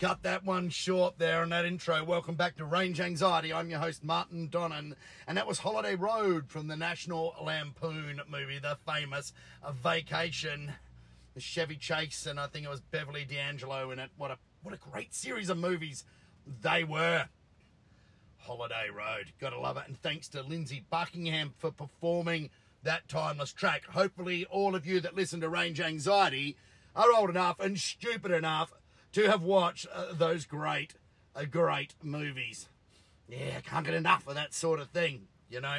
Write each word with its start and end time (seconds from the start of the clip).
cut 0.00 0.22
that 0.22 0.46
one 0.46 0.70
short 0.70 1.18
there 1.18 1.42
on 1.42 1.50
that 1.50 1.66
intro. 1.66 2.02
Welcome 2.02 2.34
back 2.34 2.56
to 2.56 2.64
Range 2.64 2.98
Anxiety. 3.02 3.52
I'm 3.52 3.68
your 3.68 3.80
host, 3.80 4.02
Martin 4.02 4.48
Donnan, 4.48 4.94
and 5.28 5.36
that 5.36 5.46
was 5.46 5.58
Holiday 5.58 5.94
Road 5.94 6.48
from 6.48 6.68
the 6.68 6.76
National 6.76 7.34
Lampoon 7.44 8.18
movie, 8.26 8.58
the 8.58 8.78
famous 8.86 9.34
Vacation. 9.82 10.72
The 11.34 11.40
Chevy 11.40 11.76
Chase, 11.76 12.26
and 12.26 12.40
I 12.40 12.46
think 12.46 12.64
it 12.64 12.70
was 12.70 12.80
Beverly 12.80 13.24
D'Angelo 13.24 13.90
in 13.92 13.98
it. 13.98 14.10
What 14.16 14.32
a 14.32 14.38
what 14.62 14.74
a 14.74 14.78
great 14.78 15.14
series 15.14 15.48
of 15.48 15.58
movies 15.58 16.04
they 16.62 16.82
were. 16.82 17.26
Holiday 18.38 18.88
Road, 18.92 19.32
gotta 19.38 19.60
love 19.60 19.76
it. 19.76 19.84
And 19.86 20.00
thanks 20.02 20.28
to 20.30 20.42
Lindsey 20.42 20.82
Buckingham 20.90 21.52
for 21.58 21.70
performing 21.70 22.50
that 22.82 23.06
timeless 23.08 23.52
track. 23.52 23.84
Hopefully, 23.84 24.44
all 24.46 24.74
of 24.74 24.86
you 24.86 24.98
that 25.00 25.14
listen 25.14 25.40
to 25.42 25.48
Range 25.48 25.80
Anxiety 25.80 26.56
are 26.96 27.12
old 27.12 27.30
enough 27.30 27.60
and 27.60 27.78
stupid 27.78 28.32
enough 28.32 28.72
to 29.12 29.28
have 29.28 29.42
watched 29.42 29.86
uh, 29.92 30.12
those 30.12 30.44
great, 30.44 30.94
uh, 31.34 31.44
great 31.44 31.94
movies. 32.02 32.68
Yeah, 33.28 33.60
can't 33.60 33.84
get 33.84 33.94
enough 33.94 34.26
of 34.26 34.34
that 34.34 34.54
sort 34.54 34.80
of 34.80 34.88
thing, 34.90 35.28
you 35.48 35.60
know. 35.60 35.78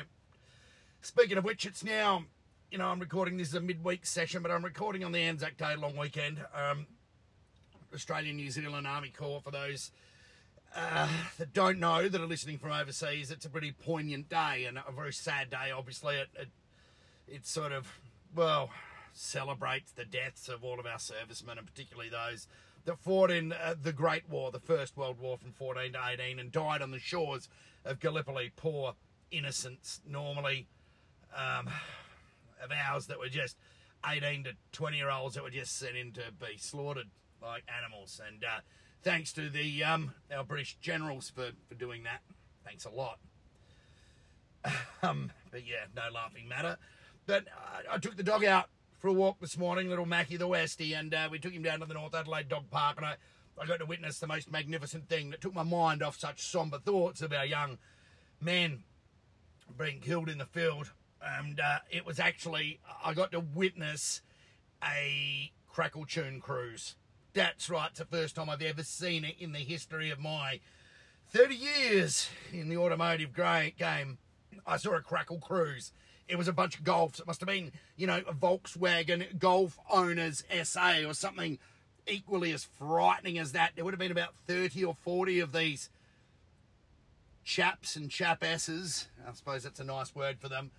Speaking 1.02 1.38
of 1.38 1.44
which, 1.44 1.66
it's 1.66 1.84
now, 1.84 2.23
you 2.70 2.77
know, 2.77 2.88
I'm 2.88 2.99
recording 2.99 3.38
this 3.38 3.49
is 3.49 3.55
a 3.55 3.62
midweek 3.62 4.05
session, 4.05 4.41
but 4.41 4.52
I'm 4.52 4.63
recording 4.63 5.04
on 5.04 5.12
the 5.12 5.20
Anzac 5.20 5.57
Day 5.57 5.76
long 5.76 5.98
weekend. 5.98 6.38
Um, 6.55 6.85
Australian 7.94 8.38
New 8.38 8.49
Zealand 8.49 8.88
Army 8.88 9.09
Corps, 9.09 9.41
for 9.41 9.52
those 9.52 9.91
uh, 10.76 11.09
that 11.38 11.54
don't 11.54 11.79
know, 11.79 12.07
that 12.07 12.21
are 12.21 12.27
listening 12.27 12.57
from 12.57 12.71
overseas, 12.71 13.32
it's 13.32 13.46
a 13.46 13.49
pretty 13.49 13.71
poignant 13.71 14.29
day 14.29 14.65
and 14.65 14.77
a 14.77 14.91
very 14.91 15.12
sad 15.12 15.49
day, 15.49 15.71
obviously. 15.76 16.15
It, 16.15 16.29
it, 16.35 16.48
it 17.27 17.46
sort 17.46 17.71
of, 17.71 17.87
well, 18.34 18.70
celebrates 19.13 19.91
the 19.91 20.05
deaths 20.05 20.48
of 20.48 20.63
all 20.63 20.79
of 20.79 20.85
our 20.85 20.99
servicemen, 20.99 21.57
and 21.57 21.68
particularly 21.68 22.09
those 22.09 22.48
that 22.85 22.99
fought 22.99 23.32
in 23.32 23.54
uh, 23.54 23.76
the 23.82 23.93
Great 23.93 24.29
War, 24.29 24.51
the 24.51 24.60
First 24.60 24.98
World 24.98 25.20
War 25.20 25.37
from 25.37 25.51
14 25.51 25.93
to 25.93 25.99
18, 26.20 26.40
and 26.40 26.51
died 26.51 26.82
on 26.82 26.91
the 26.91 26.99
shores 26.99 27.49
of 27.85 27.99
Gallipoli. 27.99 28.51
Poor 28.55 28.96
innocents, 29.32 30.01
normally, 30.07 30.68
um, 31.35 31.68
of 32.63 32.71
ours 32.71 33.07
that 33.07 33.20
were 33.20 33.29
just 33.29 33.57
18 34.05 34.46
to 34.46 34.52
20 34.71 34.98
year 34.98 35.09
olds 35.09 35.35
that 35.35 35.43
were 35.43 35.49
just 35.49 35.77
sent 35.77 35.96
in 35.96 36.12
to 36.13 36.21
be 36.40 36.57
slaughtered 36.57 37.09
like 37.41 37.63
animals. 37.76 38.20
And 38.26 38.43
uh, 38.43 38.59
thanks 39.04 39.32
to 39.34 39.49
the 39.49 39.84
um, 39.84 40.13
our 40.35 40.43
British 40.43 40.77
generals 40.82 41.29
for, 41.29 41.52
for 41.68 41.76
doing 41.76 42.04
that. 42.04 42.21
Thanks 42.65 42.85
a 42.85 42.90
lot. 42.90 43.20
Um, 45.04 45.32
but 45.49 45.65
yeah, 45.65 45.85
no 45.96 46.04
laughing 46.13 46.48
matter. 46.48 46.77
But 47.26 47.46
I, 47.57 47.96
I 47.96 47.98
took 47.98 48.18
the 48.18 48.21
dog 48.21 48.43
out 48.43 48.70
for 49.02 49.07
a 49.07 49.13
walk 49.13 49.40
this 49.40 49.57
morning, 49.57 49.90
little 49.90 50.05
Mackie 50.05 50.38
the 50.38 50.48
Westie, 50.48 50.96
and 50.98 51.12
uh, 51.12 51.27
we 51.32 51.40
took 51.40 51.54
him 51.54 51.63
down 51.63 51.80
to 51.80 51.88
the 51.88 51.96
North 51.96 52.13
Adelaide 52.13 52.48
Dog 52.48 52.70
Park, 52.70 52.98
and 52.98 53.05
I, 53.08 53.16
I 53.60 53.66
got 53.66 53.80
to 53.80 53.85
witness 53.88 54.20
the 54.20 54.27
most 54.27 54.52
magnificent 54.52 55.10
thing 55.10 55.32
that 55.32 55.41
took 55.41 55.55
my 55.55 55.63
mind 55.63 56.04
off 56.04 56.20
such 56.20 56.43
somber 56.43 56.77
thoughts 56.77 57.24
of 57.24 57.34
our 57.34 57.46
young 57.46 57.80
men 58.40 58.84
being 59.76 60.02
killed 60.02 60.30
in 60.30 60.38
the 60.38 60.46
field. 60.46 60.91
And 61.20 61.60
uh, 61.60 61.80
it 61.90 62.05
was 62.05 62.20
actually, 62.20 62.80
I 63.04 63.16
got 63.16 63.32
to 63.32 63.40
witness 63.40 64.22
a 64.84 65.52
crackle 65.68 66.06
tune 66.06 66.40
cruise. 66.40 66.94
That's 67.34 67.72
right, 67.72 67.90
it's 67.90 67.97
the 67.97 68.06
first 68.06 68.36
time 68.36 68.52
I've 68.52 68.62
ever 68.62 68.84
seen 68.84 69.25
it 69.25 69.36
in 69.40 69.52
the 69.52 69.59
history 69.59 70.12
of 70.12 70.19
my 70.19 70.59
30 71.31 71.56
years 71.56 72.30
in 72.53 72.69
the 72.69 72.78
automotive 72.78 73.34
game. 73.34 74.19
I 74.68 74.78
saw 74.78 74.96
a 74.96 75.02
crackle 75.02 75.40
cruise 75.40 75.91
it 76.31 76.38
was 76.38 76.47
a 76.47 76.53
bunch 76.53 76.78
of 76.79 76.86
golfs. 76.86 77.19
It 77.19 77.28
must 77.28 77.42
have 77.42 77.47
been, 77.47 77.74
you 77.97 78.08
know, 78.08 78.22
a 78.25 78.34
Volkswagen 78.34 79.38
Golf 79.38 79.78
Owners 79.90 80.46
SA 80.64 81.02
or 81.06 81.14
something 81.14 81.59
equally 82.08 82.53
as 82.53 82.64
frightening 82.64 83.38
as 83.38 83.52
that. 83.52 83.74
There 83.75 83.84
would 83.84 83.94
have 83.94 84.00
been 84.00 84.12
about 84.12 84.34
30 84.47 84.86
or 84.86 84.96
40 84.96 85.42
of 85.42 85.52
these 85.52 85.90
chaps 87.44 87.97
and 87.97 88.09
chapesses. 88.09 89.08
I 89.28 89.34
suppose 89.34 89.64
that's 89.64 89.81
a 89.81 89.84
nice 89.84 90.16
word 90.16 90.40
for 90.40 90.47
them. 90.47 90.72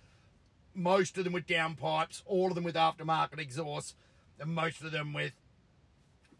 Most 0.73 1.19
of 1.19 1.23
them 1.23 1.33
with 1.33 1.45
downpipes, 1.45 2.23
all 2.25 2.47
of 2.47 2.55
them 2.55 2.63
with 2.63 2.75
aftermarket 2.75 3.39
exhausts, 3.39 3.93
and 4.39 4.55
most 4.55 4.81
of 4.81 4.91
them 4.91 5.13
with 5.13 5.33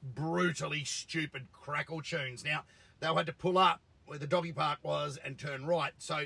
brutally 0.01 0.84
stupid 0.84 1.50
crackle 1.53 2.01
tunes. 2.01 2.44
Now, 2.44 2.63
they 3.00 3.13
had 3.13 3.28
to 3.28 3.34
pull 3.34 3.59
up 3.59 3.80
where 4.07 4.18
the 4.18 4.25
doggy 4.25 4.53
park 4.53 4.80
was 4.81 5.19
and 5.24 5.38
turn 5.38 5.68
right. 5.68 5.94
So 6.00 6.25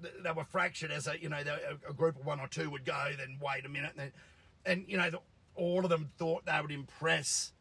they 0.00 0.32
were 0.32 0.44
fractured 0.44 0.90
as 0.90 1.06
a 1.06 1.20
you 1.20 1.28
know 1.28 1.38
a, 1.88 1.92
group 1.92 2.18
of 2.18 2.26
one 2.26 2.40
or 2.40 2.48
two 2.48 2.70
would 2.70 2.84
go, 2.84 3.10
then 3.16 3.38
wait 3.40 3.64
a 3.64 3.68
minute, 3.68 3.92
and 3.96 4.00
then, 4.00 4.12
and 4.64 4.84
you 4.88 4.96
know 4.96 5.10
the, 5.10 5.18
all 5.54 5.84
of 5.84 5.90
them 5.90 6.10
thought 6.18 6.44
they 6.46 6.58
would 6.60 6.70
impress. 6.70 7.52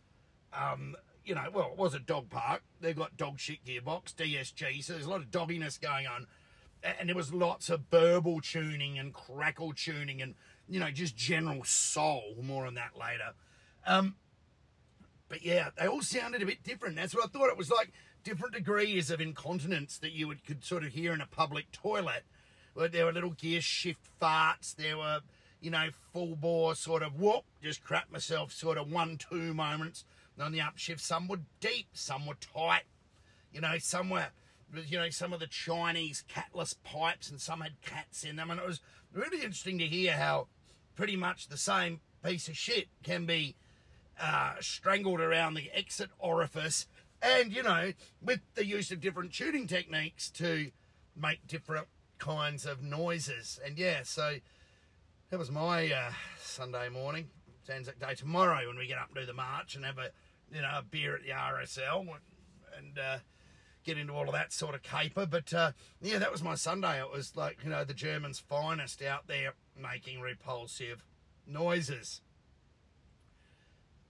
Um, 0.53 0.95
you 1.23 1.33
know, 1.33 1.45
well, 1.51 1.71
it 1.71 1.77
was 1.77 1.93
a 1.93 1.99
dog 1.99 2.29
park. 2.29 2.61
They've 2.81 2.95
got 2.95 3.17
dog 3.17 3.39
shit 3.39 3.65
gearbox, 3.65 4.13
DSG, 4.13 4.83
so 4.83 4.93
there's 4.93 5.05
a 5.05 5.09
lot 5.09 5.21
of 5.21 5.31
dogginess 5.31 5.79
going 5.81 6.05
on, 6.07 6.27
and 6.83 7.09
there 7.09 7.15
was 7.15 7.33
lots 7.33 7.69
of 7.69 7.89
burble 7.89 8.41
tuning 8.41 8.99
and 8.99 9.13
crackle 9.13 9.73
tuning 9.73 10.21
and 10.21 10.35
you 10.67 10.79
know 10.79 10.91
just 10.91 11.15
general 11.15 11.63
soul. 11.63 12.35
More 12.41 12.65
on 12.65 12.75
that 12.75 12.91
later. 12.99 13.33
Um, 13.87 14.15
but 15.27 15.43
yeah, 15.43 15.69
they 15.77 15.87
all 15.87 16.01
sounded 16.01 16.41
a 16.41 16.45
bit 16.45 16.63
different. 16.63 16.95
That's 16.95 17.15
what 17.15 17.25
I 17.25 17.27
thought. 17.27 17.49
It 17.49 17.57
was 17.57 17.71
like 17.71 17.91
different 18.25 18.55
degrees 18.55 19.09
of 19.11 19.21
incontinence 19.21 19.97
that 19.99 20.11
you 20.11 20.27
would, 20.27 20.43
could 20.43 20.65
sort 20.65 20.83
of 20.83 20.91
hear 20.91 21.13
in 21.13 21.21
a 21.21 21.27
public 21.27 21.71
toilet. 21.71 22.23
There 22.75 23.05
were 23.05 23.13
little 23.13 23.29
gear 23.29 23.61
shift 23.61 24.09
farts. 24.21 24.75
There 24.75 24.97
were, 24.97 25.21
you 25.61 25.71
know, 25.71 25.89
full 26.11 26.35
bore 26.35 26.75
sort 26.75 27.03
of 27.03 27.17
whoop, 27.17 27.45
just 27.63 27.83
crap 27.83 28.11
myself 28.11 28.51
sort 28.51 28.77
of 28.77 28.91
one 28.91 29.17
two 29.17 29.53
moments. 29.53 30.03
And 30.35 30.43
on 30.43 30.51
the 30.51 30.59
upshift, 30.59 30.99
some 30.99 31.29
were 31.29 31.39
deep, 31.61 31.87
some 31.93 32.25
were 32.25 32.35
tight. 32.35 32.83
You 33.53 33.61
know, 33.61 33.77
some 33.77 34.09
were, 34.09 34.27
you 34.87 34.97
know, 34.97 35.09
some 35.09 35.31
of 35.31 35.39
the 35.39 35.47
Chinese 35.47 36.25
catless 36.27 36.75
pipes, 36.83 37.29
and 37.29 37.39
some 37.39 37.61
had 37.61 37.79
cats 37.81 38.25
in 38.25 38.35
them. 38.35 38.51
And 38.51 38.59
it 38.59 38.67
was 38.67 38.81
really 39.13 39.37
interesting 39.37 39.77
to 39.77 39.85
hear 39.85 40.13
how 40.13 40.47
pretty 40.95 41.15
much 41.15 41.47
the 41.47 41.57
same 41.57 42.01
piece 42.25 42.49
of 42.49 42.57
shit 42.57 42.87
can 43.03 43.25
be 43.25 43.55
uh, 44.19 44.55
strangled 44.59 45.21
around 45.21 45.53
the 45.53 45.69
exit 45.73 46.09
orifice 46.19 46.87
and 47.25 47.51
you 47.51 47.63
know 47.63 47.91
with 48.21 48.39
the 48.53 48.65
use 48.65 48.91
of 48.91 49.01
different 49.01 49.33
tuning 49.33 49.67
techniques 49.67 50.29
to 50.29 50.71
make 51.15 51.45
different 51.47 51.87
kinds 52.17 52.65
of 52.65 52.83
noises. 52.83 53.59
And 53.65 53.77
yeah 53.77 54.01
so 54.03 54.35
that 55.29 55.39
was 55.39 55.51
my 55.51 55.91
uh, 55.91 56.11
sunday 56.39 56.89
morning. 56.89 57.29
Anzac 57.67 57.99
day 57.99 58.13
tomorrow 58.13 58.67
when 58.67 58.77
we 58.77 58.85
get 58.85 58.99
up 58.99 59.07
and 59.07 59.15
do 59.15 59.25
the 59.25 59.33
march 59.33 59.75
and 59.75 59.83
have 59.85 59.97
a 59.97 60.11
you 60.53 60.61
know 60.61 60.69
a 60.77 60.83
beer 60.83 61.15
at 61.15 61.23
the 61.23 61.29
rsl 61.29 62.05
and 62.77 62.99
uh, 62.99 63.17
get 63.83 63.97
into 63.97 64.13
all 64.13 64.27
of 64.27 64.33
that 64.33 64.53
sort 64.53 64.75
of 64.75 64.83
caper. 64.83 65.25
But 65.25 65.51
uh, 65.53 65.71
yeah 66.01 66.19
that 66.19 66.31
was 66.31 66.43
my 66.43 66.55
sunday. 66.55 66.99
It 66.99 67.11
was 67.11 67.35
like 67.35 67.59
you 67.63 67.71
know 67.71 67.83
the 67.83 67.93
germans 67.93 68.39
finest 68.39 69.01
out 69.01 69.27
there 69.27 69.53
making 69.81 70.21
repulsive 70.21 71.03
noises. 71.47 72.21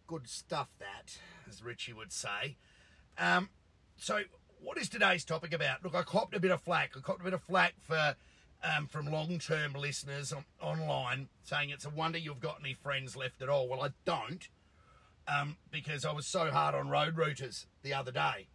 Good 0.08 0.28
stuff 0.28 0.70
that 0.80 1.18
as 1.48 1.64
richie 1.64 1.94
would 1.94 2.12
say 2.12 2.58
um, 3.18 3.50
so, 3.98 4.22
what 4.62 4.78
is 4.78 4.90
today's 4.90 5.24
topic 5.24 5.54
about? 5.54 5.84
Look, 5.84 5.96
I 5.96 6.04
copped 6.04 6.36
a 6.36 6.40
bit 6.40 6.52
of 6.52 6.62
flack. 6.62 6.92
I 6.98 7.00
copped 7.00 7.22
a 7.22 7.24
bit 7.24 7.34
of 7.34 7.42
flack 7.42 7.76
for 7.82 8.16
um, 8.64 8.88
from 8.88 9.06
long-term 9.06 9.74
listeners 9.74 10.34
on, 10.34 10.46
online 10.62 11.30
saying 11.44 11.70
it's 11.70 11.86
a 11.86 11.90
wonder 11.90 12.18
you've 12.18 12.40
got 12.40 12.58
any 12.60 12.74
friends 12.74 13.16
left 13.16 13.42
at 13.42 13.50
all. 13.50 13.70
Well, 13.70 13.82
I 13.82 13.90
don't, 14.06 14.48
um, 15.28 15.58
because 15.72 16.04
I 16.06 16.12
was 16.12 16.26
so 16.26 16.52
hard 16.52 16.76
on 16.76 16.90
road 16.90 17.16
routers 17.16 17.66
the 17.84 17.94
other 17.94 18.12
day. 18.12 18.48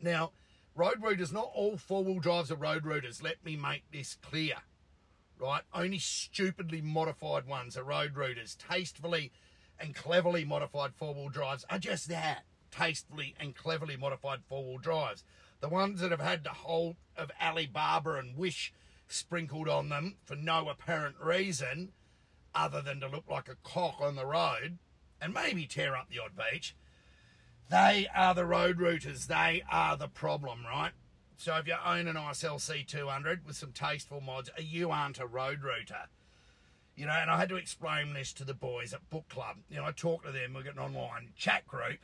Now, 0.00 0.32
road 0.74 1.02
routers, 1.02 1.32
not 1.32 1.50
all 1.54 1.76
four-wheel 1.76 2.20
drives 2.20 2.52
are 2.52 2.56
road 2.56 2.84
routers. 2.84 3.22
Let 3.22 3.44
me 3.44 3.56
make 3.56 3.82
this 3.92 4.14
clear, 4.14 4.54
right? 5.40 5.62
Only 5.74 5.98
stupidly 5.98 6.80
modified 6.80 7.46
ones 7.46 7.76
are 7.76 7.84
road 7.84 8.14
routers. 8.14 8.56
Tastefully 8.56 9.32
and 9.80 9.94
cleverly 9.94 10.44
modified 10.44 10.94
four-wheel 10.94 11.30
drives 11.30 11.64
are 11.70 11.78
just 11.78 12.08
that 12.08 12.44
tastefully 12.70 13.34
and 13.38 13.56
cleverly 13.56 13.96
modified 13.96 14.40
four-wheel 14.48 14.78
drives. 14.78 15.24
The 15.60 15.68
ones 15.68 16.00
that 16.00 16.10
have 16.10 16.20
had 16.20 16.44
the 16.44 16.50
whole 16.50 16.96
of 17.16 17.30
Alibaba 17.42 18.14
and 18.14 18.36
Wish 18.36 18.72
sprinkled 19.08 19.68
on 19.68 19.88
them 19.88 20.16
for 20.24 20.36
no 20.36 20.68
apparent 20.68 21.16
reason 21.20 21.92
other 22.54 22.80
than 22.80 23.00
to 23.00 23.08
look 23.08 23.24
like 23.28 23.48
a 23.48 23.56
cock 23.62 24.00
on 24.00 24.16
the 24.16 24.26
road 24.26 24.78
and 25.20 25.34
maybe 25.34 25.66
tear 25.66 25.96
up 25.96 26.08
the 26.10 26.18
odd 26.18 26.32
beach. 26.36 26.76
They 27.70 28.06
are 28.14 28.34
the 28.34 28.46
road 28.46 28.78
routers. 28.78 29.26
They 29.26 29.62
are 29.70 29.96
the 29.96 30.08
problem, 30.08 30.64
right? 30.64 30.92
So 31.36 31.54
if 31.56 31.66
you 31.66 31.74
own 31.84 32.08
an 32.08 32.16
ISLC 32.16 32.86
200 32.86 33.46
with 33.46 33.56
some 33.56 33.72
tasteful 33.72 34.20
mods, 34.20 34.50
you 34.58 34.90
aren't 34.90 35.20
a 35.20 35.26
road 35.26 35.62
router. 35.62 36.08
You 36.96 37.06
know, 37.06 37.12
and 37.12 37.30
I 37.30 37.36
had 37.36 37.48
to 37.50 37.56
explain 37.56 38.12
this 38.12 38.32
to 38.34 38.44
the 38.44 38.54
boys 38.54 38.92
at 38.92 39.08
book 39.08 39.28
club. 39.28 39.58
You 39.70 39.76
know, 39.76 39.84
I 39.84 39.92
talked 39.92 40.26
to 40.26 40.32
them, 40.32 40.54
we 40.54 40.64
got 40.64 40.74
an 40.74 40.80
online 40.80 41.28
chat 41.36 41.66
group, 41.66 42.00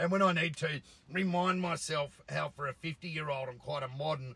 and 0.00 0.10
when 0.10 0.22
I 0.22 0.32
need 0.32 0.56
to 0.56 0.80
remind 1.12 1.60
myself 1.60 2.22
how, 2.30 2.48
for 2.48 2.66
a 2.66 2.72
50 2.72 3.06
year 3.06 3.28
old, 3.28 3.48
I'm 3.48 3.58
quite 3.58 3.82
a 3.82 3.88
modern, 3.88 4.34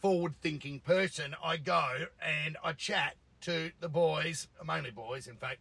forward 0.00 0.34
thinking 0.40 0.78
person, 0.78 1.34
I 1.44 1.56
go 1.56 2.06
and 2.24 2.56
I 2.62 2.72
chat 2.72 3.16
to 3.42 3.72
the 3.80 3.88
boys, 3.88 4.46
mainly 4.66 4.92
boys, 4.92 5.26
in 5.26 5.34
fact, 5.34 5.58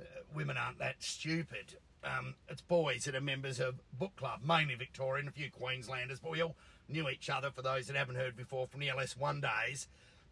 uh, 0.00 0.04
women 0.34 0.56
aren't 0.56 0.78
that 0.78 0.96
stupid. 1.00 1.76
um, 2.04 2.34
it's 2.48 2.62
boys 2.62 3.04
that 3.04 3.14
are 3.14 3.20
members 3.20 3.60
of 3.60 3.74
book 3.98 4.16
club, 4.16 4.40
mainly 4.46 4.74
Victorian, 4.76 5.28
a 5.28 5.30
few 5.30 5.50
Queenslanders, 5.50 6.20
but 6.20 6.30
we 6.30 6.40
all 6.40 6.56
knew 6.88 7.08
each 7.08 7.28
other. 7.28 7.50
For 7.50 7.62
those 7.62 7.88
that 7.88 7.96
haven't 7.96 8.14
heard 8.14 8.36
before 8.36 8.66
from 8.66 8.80
the 8.80 8.88
LS1 8.88 9.42
days, 9.42 9.88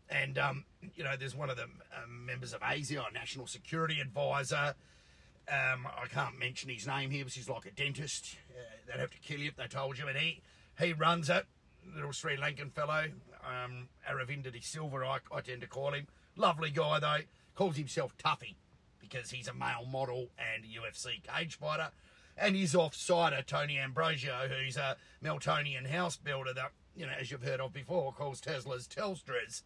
and 0.08 0.38
um, 0.38 0.64
you 0.94 1.04
know, 1.04 1.16
there's 1.18 1.34
one 1.34 1.50
of 1.50 1.56
the 1.56 1.64
um, 1.64 2.26
members 2.26 2.54
of 2.54 2.60
ASIO, 2.60 3.12
National 3.12 3.46
Security 3.46 4.00
Advisor. 4.00 4.74
Um, 5.48 5.86
I 5.86 6.06
can't 6.06 6.38
mention 6.38 6.70
his 6.70 6.86
name 6.86 7.10
here, 7.10 7.24
because 7.24 7.34
he's 7.34 7.48
like 7.48 7.66
a 7.66 7.70
dentist. 7.70 8.36
Uh, 8.50 8.60
they'd 8.86 9.00
have 9.00 9.10
to 9.10 9.18
kill 9.18 9.40
you 9.40 9.48
if 9.48 9.56
they 9.56 9.66
told 9.66 9.98
you, 9.98 10.04
but 10.04 10.16
he 10.16 10.40
he 10.78 10.92
runs 10.92 11.28
it. 11.28 11.46
Little 11.94 12.12
Sri 12.12 12.36
Lankan 12.36 12.72
fellow, 12.72 13.04
um, 13.46 13.88
Aravinda 14.08 14.50
De 14.50 14.60
Silva, 14.62 14.96
I, 15.04 15.18
I 15.34 15.40
tend 15.42 15.60
to 15.60 15.66
call 15.66 15.92
him. 15.92 16.06
Lovely 16.36 16.70
guy 16.70 16.98
though. 16.98 17.18
Calls 17.54 17.76
himself 17.76 18.16
Tuffy 18.16 18.54
because 19.00 19.30
he's 19.30 19.48
a 19.48 19.54
male 19.54 19.86
model 19.90 20.28
and 20.38 20.64
UFC 20.64 21.22
cage 21.22 21.56
fighter. 21.56 21.90
And 22.36 22.56
his 22.56 22.74
off-sider, 22.74 23.42
Tony 23.46 23.78
Ambrosio, 23.78 24.48
who's 24.48 24.76
a 24.76 24.96
Meltonian 25.22 25.88
house 25.88 26.16
builder 26.16 26.52
that, 26.54 26.72
you 26.96 27.06
know, 27.06 27.12
as 27.18 27.30
you've 27.30 27.44
heard 27.44 27.60
of 27.60 27.72
before, 27.72 28.12
calls 28.12 28.40
Teslas 28.40 28.88
Telstras 28.88 29.62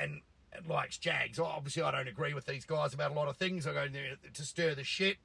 and, 0.00 0.20
likes 0.68 0.98
Jags. 0.98 1.38
Obviously, 1.38 1.82
I 1.82 1.90
don't 1.90 2.08
agree 2.08 2.34
with 2.34 2.46
these 2.46 2.64
guys 2.64 2.94
about 2.94 3.10
a 3.10 3.14
lot 3.14 3.28
of 3.28 3.36
things. 3.36 3.66
I 3.66 3.72
go 3.72 3.88
there 3.88 4.16
to 4.32 4.42
stir 4.42 4.74
the 4.74 4.84
shit. 4.84 5.16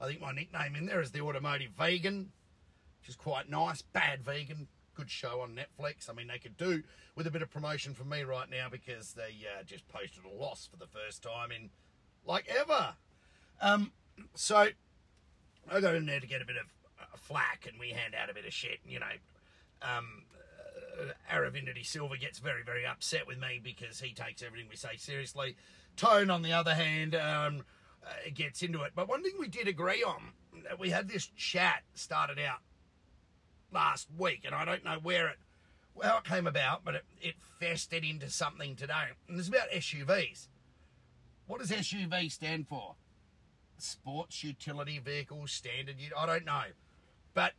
I 0.00 0.06
think 0.06 0.20
my 0.20 0.32
nickname 0.32 0.74
in 0.76 0.86
there 0.86 1.00
is 1.00 1.12
the 1.12 1.20
Automotive 1.20 1.72
Vegan, 1.76 2.32
which 3.00 3.08
is 3.08 3.16
quite 3.16 3.50
nice. 3.50 3.82
Bad 3.82 4.24
Vegan, 4.24 4.68
good 4.94 5.10
show 5.10 5.40
on 5.40 5.56
Netflix. 5.56 6.08
I 6.08 6.14
mean, 6.14 6.28
they 6.28 6.38
could 6.38 6.56
do 6.56 6.82
with 7.14 7.26
a 7.26 7.30
bit 7.30 7.42
of 7.42 7.50
promotion 7.50 7.94
from 7.94 8.08
me 8.08 8.22
right 8.22 8.48
now 8.50 8.68
because 8.70 9.12
they 9.12 9.46
uh, 9.46 9.62
just 9.64 9.86
posted 9.88 10.24
a 10.24 10.42
loss 10.42 10.68
for 10.70 10.76
the 10.76 10.86
first 10.86 11.22
time 11.22 11.52
in 11.52 11.70
like 12.24 12.46
ever. 12.48 12.94
Um, 13.60 13.92
so 14.34 14.68
I 15.70 15.80
go 15.80 15.94
in 15.94 16.06
there 16.06 16.20
to 16.20 16.26
get 16.26 16.40
a 16.40 16.46
bit 16.46 16.56
of 16.56 16.66
uh, 17.00 17.16
flack 17.16 17.66
and 17.68 17.78
we 17.78 17.90
hand 17.90 18.14
out 18.14 18.30
a 18.30 18.34
bit 18.34 18.46
of 18.46 18.52
shit. 18.52 18.78
And, 18.82 18.92
you 18.92 19.00
know, 19.00 19.06
um, 19.82 20.24
uh, 21.00 21.34
Aravinda 21.34 21.84
Silva 21.84 22.16
gets 22.16 22.38
very, 22.38 22.62
very 22.62 22.86
upset 22.86 23.26
with 23.26 23.38
me 23.38 23.60
because 23.62 24.00
he 24.00 24.12
takes 24.12 24.42
everything 24.42 24.68
we 24.68 24.76
say 24.76 24.96
seriously. 24.96 25.56
Tone, 25.96 26.30
on 26.30 26.42
the 26.42 26.52
other 26.52 26.74
hand, 26.74 27.14
um, 27.14 27.62
uh, 28.04 28.30
gets 28.34 28.62
into 28.62 28.82
it. 28.82 28.92
But 28.94 29.08
one 29.08 29.22
thing 29.22 29.32
we 29.38 29.48
did 29.48 29.68
agree 29.68 30.02
on, 30.02 30.32
we 30.78 30.90
had 30.90 31.08
this 31.08 31.26
chat 31.36 31.82
started 31.94 32.38
out 32.38 32.60
last 33.72 34.08
week, 34.16 34.42
and 34.44 34.54
I 34.54 34.64
don't 34.64 34.84
know 34.84 34.98
where 35.02 35.28
it 35.28 35.36
how 36.02 36.18
it 36.18 36.24
came 36.24 36.46
about, 36.46 36.84
but 36.84 36.94
it, 36.94 37.04
it 37.20 37.34
festered 37.58 38.04
into 38.04 38.30
something 38.30 38.74
today. 38.76 39.08
And 39.28 39.38
it's 39.38 39.48
about 39.48 39.70
SUVs. 39.70 40.48
What 41.46 41.60
does 41.60 41.70
SUV 41.70 42.30
stand 42.30 42.68
for? 42.68 42.94
Sports 43.78 44.44
Utility 44.44 44.98
Vehicle 44.98 45.46
Standard. 45.46 45.96
I 46.16 46.26
don't 46.26 46.46
know. 46.46 46.62
But 47.34 47.52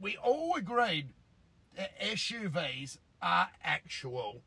we 0.00 0.16
all 0.16 0.54
agreed 0.56 1.08
that 1.76 1.98
SUVs 2.00 2.98
are 3.22 3.48
actual 3.62 4.42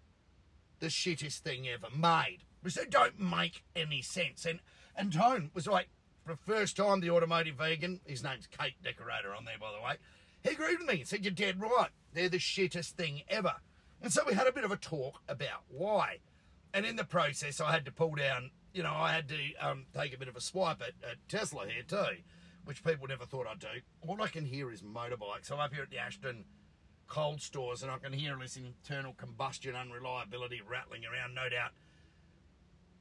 the 0.79 0.87
shittest 0.87 1.39
thing 1.39 1.67
ever 1.67 1.87
made. 1.95 2.39
Because 2.61 2.75
they 2.75 2.85
don't 2.85 3.19
make 3.19 3.63
any 3.75 4.01
sense. 4.01 4.45
And 4.45 4.59
and 4.95 5.13
Tone 5.13 5.51
was 5.53 5.67
like, 5.67 5.89
for 6.25 6.33
the 6.33 6.53
first 6.53 6.75
time, 6.75 6.99
the 6.99 7.11
automotive 7.11 7.55
vegan, 7.55 8.01
his 8.05 8.23
name's 8.23 8.47
Cake 8.47 8.75
Decorator 8.83 9.33
on 9.33 9.45
there, 9.45 9.59
by 9.59 9.71
the 9.71 9.83
way, 9.83 9.95
he 10.43 10.49
agreed 10.49 10.79
with 10.79 10.87
me 10.87 10.99
and 10.99 11.07
said, 11.07 11.23
You're 11.23 11.33
dead 11.33 11.61
right. 11.61 11.89
They're 12.13 12.29
the 12.29 12.37
shittest 12.37 12.91
thing 12.91 13.21
ever. 13.29 13.55
And 14.01 14.11
so 14.11 14.23
we 14.27 14.33
had 14.33 14.47
a 14.47 14.51
bit 14.51 14.63
of 14.63 14.71
a 14.71 14.77
talk 14.77 15.21
about 15.27 15.63
why. 15.69 16.17
And 16.73 16.85
in 16.85 16.95
the 16.95 17.03
process, 17.03 17.61
I 17.61 17.71
had 17.71 17.85
to 17.85 17.91
pull 17.91 18.15
down, 18.15 18.51
you 18.73 18.83
know, 18.83 18.93
I 18.93 19.11
had 19.11 19.29
to 19.29 19.37
um, 19.61 19.85
take 19.95 20.13
a 20.13 20.17
bit 20.19 20.27
of 20.27 20.35
a 20.35 20.41
swipe 20.41 20.81
at, 20.81 21.09
at 21.09 21.17
Tesla 21.29 21.65
here 21.65 21.83
too, 21.87 22.17
which 22.65 22.83
people 22.83 23.07
never 23.07 23.25
thought 23.25 23.47
I'd 23.47 23.59
do. 23.59 23.67
All 24.01 24.21
I 24.21 24.27
can 24.27 24.45
hear 24.45 24.71
is 24.71 24.81
motorbikes. 24.81 25.51
I'm 25.51 25.59
up 25.59 25.73
here 25.73 25.83
at 25.83 25.89
the 25.89 25.97
Ashton 25.97 26.45
cold 27.07 27.41
stores 27.41 27.83
and 27.83 27.91
I 27.91 27.97
can 27.97 28.13
hear 28.13 28.37
this 28.39 28.57
internal 28.57 29.13
combustion 29.13 29.75
unreliability 29.75 30.61
rattling 30.67 31.03
around, 31.05 31.33
no 31.33 31.49
doubt. 31.49 31.71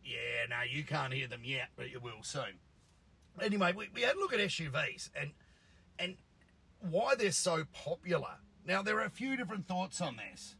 Yeah, 0.05 0.47
no, 0.49 0.56
you 0.69 0.85
can't 0.85 1.12
hear 1.12 1.26
them 1.26 1.43
yet, 1.44 1.69
but 1.76 1.91
you 1.91 2.00
will 2.00 2.23
soon. 2.23 2.61
Anyway, 3.41 3.73
we, 3.76 3.88
we 3.94 4.03
had 4.03 4.17
a 4.17 4.19
look 4.19 4.32
at 4.32 4.41
SUVs 4.41 5.11
and 5.20 5.32
and 5.99 6.17
why 6.81 7.14
they're 7.14 7.32
so 7.32 7.64
popular. 7.73 8.38
Now, 8.67 8.82
there 8.82 8.99
are 8.99 9.05
a 9.05 9.11
few 9.11 9.37
different 9.37 9.67
thoughts 9.67 10.00
on 10.00 10.17
this. 10.17 10.56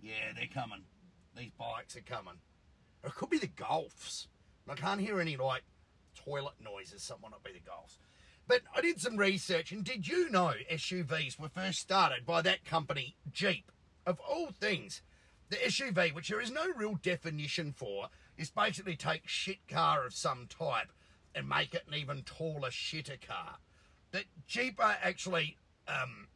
Yeah, 0.00 0.32
they're 0.36 0.46
coming. 0.52 0.82
These 1.36 1.50
bikes 1.58 1.96
are 1.96 2.02
coming. 2.02 2.34
It 3.04 3.14
could 3.14 3.30
be 3.30 3.38
the 3.38 3.48
Golfs. 3.48 4.26
I 4.68 4.74
can't 4.74 5.00
hear 5.00 5.20
any, 5.20 5.36
like, 5.36 5.62
toilet 6.14 6.54
noises. 6.62 7.02
Something 7.02 7.30
not 7.30 7.42
be 7.42 7.52
the 7.52 7.58
Golfs. 7.58 7.98
But 8.46 8.62
I 8.74 8.80
did 8.80 9.00
some 9.00 9.16
research, 9.16 9.72
and 9.72 9.84
did 9.84 10.08
you 10.08 10.28
know 10.28 10.54
SUVs 10.70 11.38
were 11.38 11.48
first 11.48 11.78
started 11.78 12.26
by 12.26 12.42
that 12.42 12.64
company, 12.64 13.16
Jeep? 13.32 13.70
Of 14.04 14.20
all 14.20 14.48
things, 14.50 15.02
the 15.48 15.56
SUV, 15.56 16.12
which 16.14 16.28
there 16.28 16.40
is 16.40 16.50
no 16.50 16.66
real 16.76 16.96
definition 17.02 17.72
for, 17.72 18.08
is 18.36 18.50
basically 18.50 18.96
take 18.96 19.28
shit 19.28 19.68
car 19.68 20.04
of 20.04 20.12
some 20.12 20.46
type 20.48 20.90
and 21.34 21.48
make 21.48 21.74
it 21.74 21.84
an 21.86 21.94
even 21.94 22.22
taller 22.22 22.70
shitter 22.70 23.20
car 23.20 23.58
that 24.12 24.24
Jeep 24.46 24.78
actually 24.80 25.56
um, 25.88 26.28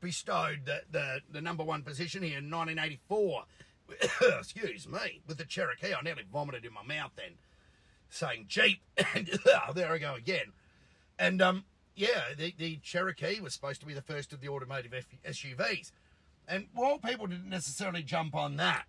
bestowed 0.00 0.66
the, 0.66 0.82
the, 0.90 1.20
the 1.30 1.40
number 1.40 1.64
one 1.64 1.82
position 1.82 2.22
here 2.22 2.38
in 2.38 2.50
1984. 2.50 3.44
Excuse 4.38 4.88
me, 4.88 5.20
with 5.26 5.38
the 5.38 5.44
Cherokee. 5.44 5.94
I 5.94 6.02
nearly 6.02 6.24
vomited 6.30 6.64
in 6.64 6.72
my 6.72 6.82
mouth 6.82 7.12
then, 7.16 7.32
saying 8.08 8.46
Jeep, 8.48 8.80
and 9.14 9.26
there 9.74 9.92
I 9.92 9.98
go 9.98 10.14
again. 10.14 10.52
And 11.18 11.40
um, 11.40 11.64
yeah, 11.94 12.34
the, 12.36 12.54
the 12.56 12.76
Cherokee 12.82 13.40
was 13.40 13.54
supposed 13.54 13.80
to 13.80 13.86
be 13.86 13.94
the 13.94 14.02
first 14.02 14.32
of 14.32 14.40
the 14.40 14.48
automotive 14.48 14.92
SUVs. 15.26 15.92
And 16.46 16.66
while 16.74 16.98
people 16.98 17.26
didn't 17.26 17.48
necessarily 17.48 18.02
jump 18.02 18.34
on 18.34 18.56
that, 18.56 18.84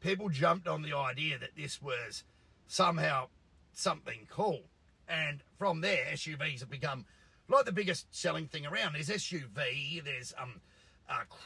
people 0.00 0.28
jumped 0.28 0.68
on 0.68 0.82
the 0.82 0.94
idea 0.94 1.38
that 1.38 1.56
this 1.56 1.82
was 1.82 2.24
somehow 2.66 3.28
something 3.72 4.26
cool. 4.30 4.62
And 5.08 5.42
from 5.58 5.80
there, 5.80 6.04
SUVs 6.12 6.60
have 6.60 6.70
become 6.70 7.04
like 7.48 7.64
the 7.64 7.72
biggest 7.72 8.06
selling 8.10 8.46
thing 8.46 8.66
around. 8.66 8.94
There's 8.94 9.08
SUV, 9.08 10.02
there's 10.02 10.34
um, 10.40 10.60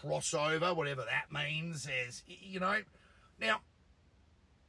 crossover, 0.02 0.74
whatever 0.74 1.04
that 1.04 1.32
means. 1.32 1.84
There's, 1.84 2.22
you 2.26 2.60
know, 2.60 2.80
now 3.40 3.60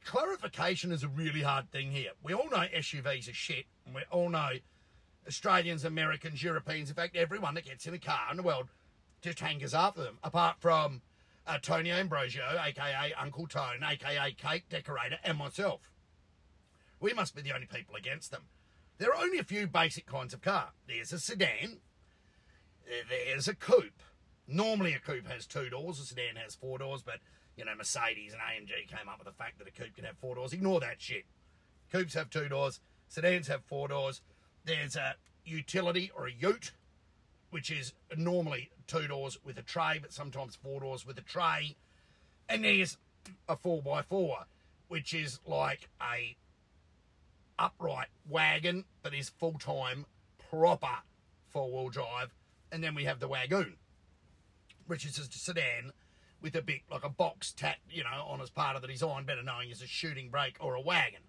clarification 0.04 0.92
is 0.92 1.02
a 1.02 1.08
really 1.08 1.42
hard 1.42 1.70
thing 1.70 1.90
here. 1.90 2.10
We 2.22 2.34
all 2.34 2.50
know 2.50 2.64
SUVs 2.74 3.30
are 3.30 3.34
shit, 3.34 3.66
and 3.86 3.94
we 3.94 4.02
all 4.10 4.28
know 4.28 4.50
Australians, 5.26 5.84
Americans, 5.84 6.42
Europeans, 6.42 6.88
in 6.88 6.96
fact, 6.96 7.16
everyone 7.16 7.54
that 7.54 7.64
gets 7.64 7.86
in 7.86 7.94
a 7.94 7.98
car 7.98 8.28
in 8.30 8.36
the 8.36 8.42
world 8.42 8.68
just 9.20 9.40
hankers 9.40 9.74
after 9.74 10.02
them, 10.02 10.18
apart 10.22 10.56
from 10.58 11.00
uh, 11.46 11.58
Tony 11.60 11.90
Ambrosio, 11.90 12.42
aka 12.64 13.12
Uncle 13.18 13.46
Tone, 13.46 13.82
aka 13.88 14.32
Cake 14.32 14.64
Decorator, 14.68 15.18
and 15.24 15.38
myself. 15.38 15.80
We 17.00 17.12
must 17.12 17.34
be 17.34 17.42
the 17.42 17.52
only 17.52 17.66
people 17.66 17.94
against 17.96 18.30
them. 18.30 18.42
There 18.98 19.10
are 19.10 19.22
only 19.22 19.38
a 19.38 19.44
few 19.44 19.66
basic 19.66 20.06
kinds 20.06 20.34
of 20.34 20.40
car. 20.40 20.70
There's 20.86 21.12
a 21.12 21.18
sedan, 21.18 21.78
there's 23.08 23.48
a 23.48 23.54
coupe. 23.54 24.02
Normally 24.46 24.92
a 24.94 24.98
coupe 24.98 25.28
has 25.28 25.46
two 25.46 25.68
doors, 25.68 25.98
a 25.98 26.04
sedan 26.04 26.36
has 26.36 26.54
four 26.54 26.78
doors, 26.78 27.02
but 27.02 27.20
you 27.56 27.64
know, 27.64 27.74
Mercedes 27.76 28.32
and 28.32 28.40
AMG 28.40 28.88
came 28.88 29.08
up 29.08 29.18
with 29.18 29.26
the 29.26 29.34
fact 29.34 29.58
that 29.58 29.68
a 29.68 29.70
coupe 29.70 29.94
can 29.94 30.04
have 30.04 30.16
four 30.18 30.34
doors. 30.34 30.52
Ignore 30.52 30.80
that 30.80 31.00
shit. 31.00 31.24
Coupes 31.90 32.14
have 32.14 32.30
two 32.30 32.48
doors, 32.48 32.80
sedans 33.08 33.48
have 33.48 33.64
four 33.64 33.88
doors. 33.88 34.22
There's 34.64 34.96
a 34.96 35.16
utility 35.44 36.10
or 36.16 36.26
a 36.26 36.32
ute, 36.32 36.72
which 37.50 37.70
is 37.70 37.92
normally 38.16 38.70
two 38.86 39.06
doors 39.08 39.38
with 39.44 39.58
a 39.58 39.62
tray, 39.62 39.98
but 40.00 40.12
sometimes 40.12 40.56
four 40.56 40.80
doors 40.80 41.06
with 41.06 41.18
a 41.18 41.22
tray. 41.22 41.76
And 42.48 42.64
there's 42.64 42.98
a 43.48 43.56
4x4, 43.56 44.44
which 44.88 45.14
is 45.14 45.38
like 45.46 45.88
a 46.00 46.36
upright 47.58 48.08
wagon 48.28 48.84
that 49.02 49.14
is 49.14 49.28
full 49.28 49.58
time, 49.58 50.06
proper 50.50 50.98
four 51.48 51.70
wheel 51.70 51.88
drive. 51.88 52.34
And 52.70 52.82
then 52.82 52.94
we 52.94 53.04
have 53.04 53.20
the 53.20 53.28
Wagoon, 53.28 53.74
which 54.86 55.04
is 55.04 55.18
a 55.18 55.24
sedan 55.24 55.92
with 56.40 56.56
a 56.56 56.62
bit 56.62 56.80
like 56.90 57.04
a 57.04 57.08
box 57.08 57.52
tack, 57.52 57.78
you 57.88 58.02
know, 58.02 58.26
on 58.26 58.40
as 58.40 58.50
part 58.50 58.76
of 58.76 58.82
the 58.82 58.88
design, 58.88 59.24
better 59.24 59.42
knowing 59.42 59.70
as 59.70 59.82
a 59.82 59.86
shooting 59.86 60.28
brake 60.28 60.56
or 60.58 60.74
a 60.74 60.80
wagon. 60.80 61.20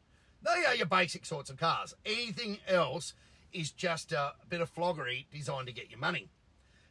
They 0.41 0.65
are 0.65 0.75
your 0.75 0.87
basic 0.87 1.25
sorts 1.25 1.49
of 1.49 1.57
cars. 1.57 1.93
Anything 2.05 2.57
else 2.67 3.13
is 3.53 3.71
just 3.71 4.11
a 4.11 4.33
bit 4.49 4.61
of 4.61 4.69
floggery 4.69 5.27
designed 5.31 5.67
to 5.67 5.73
get 5.73 5.89
your 5.89 5.99
money. 5.99 6.29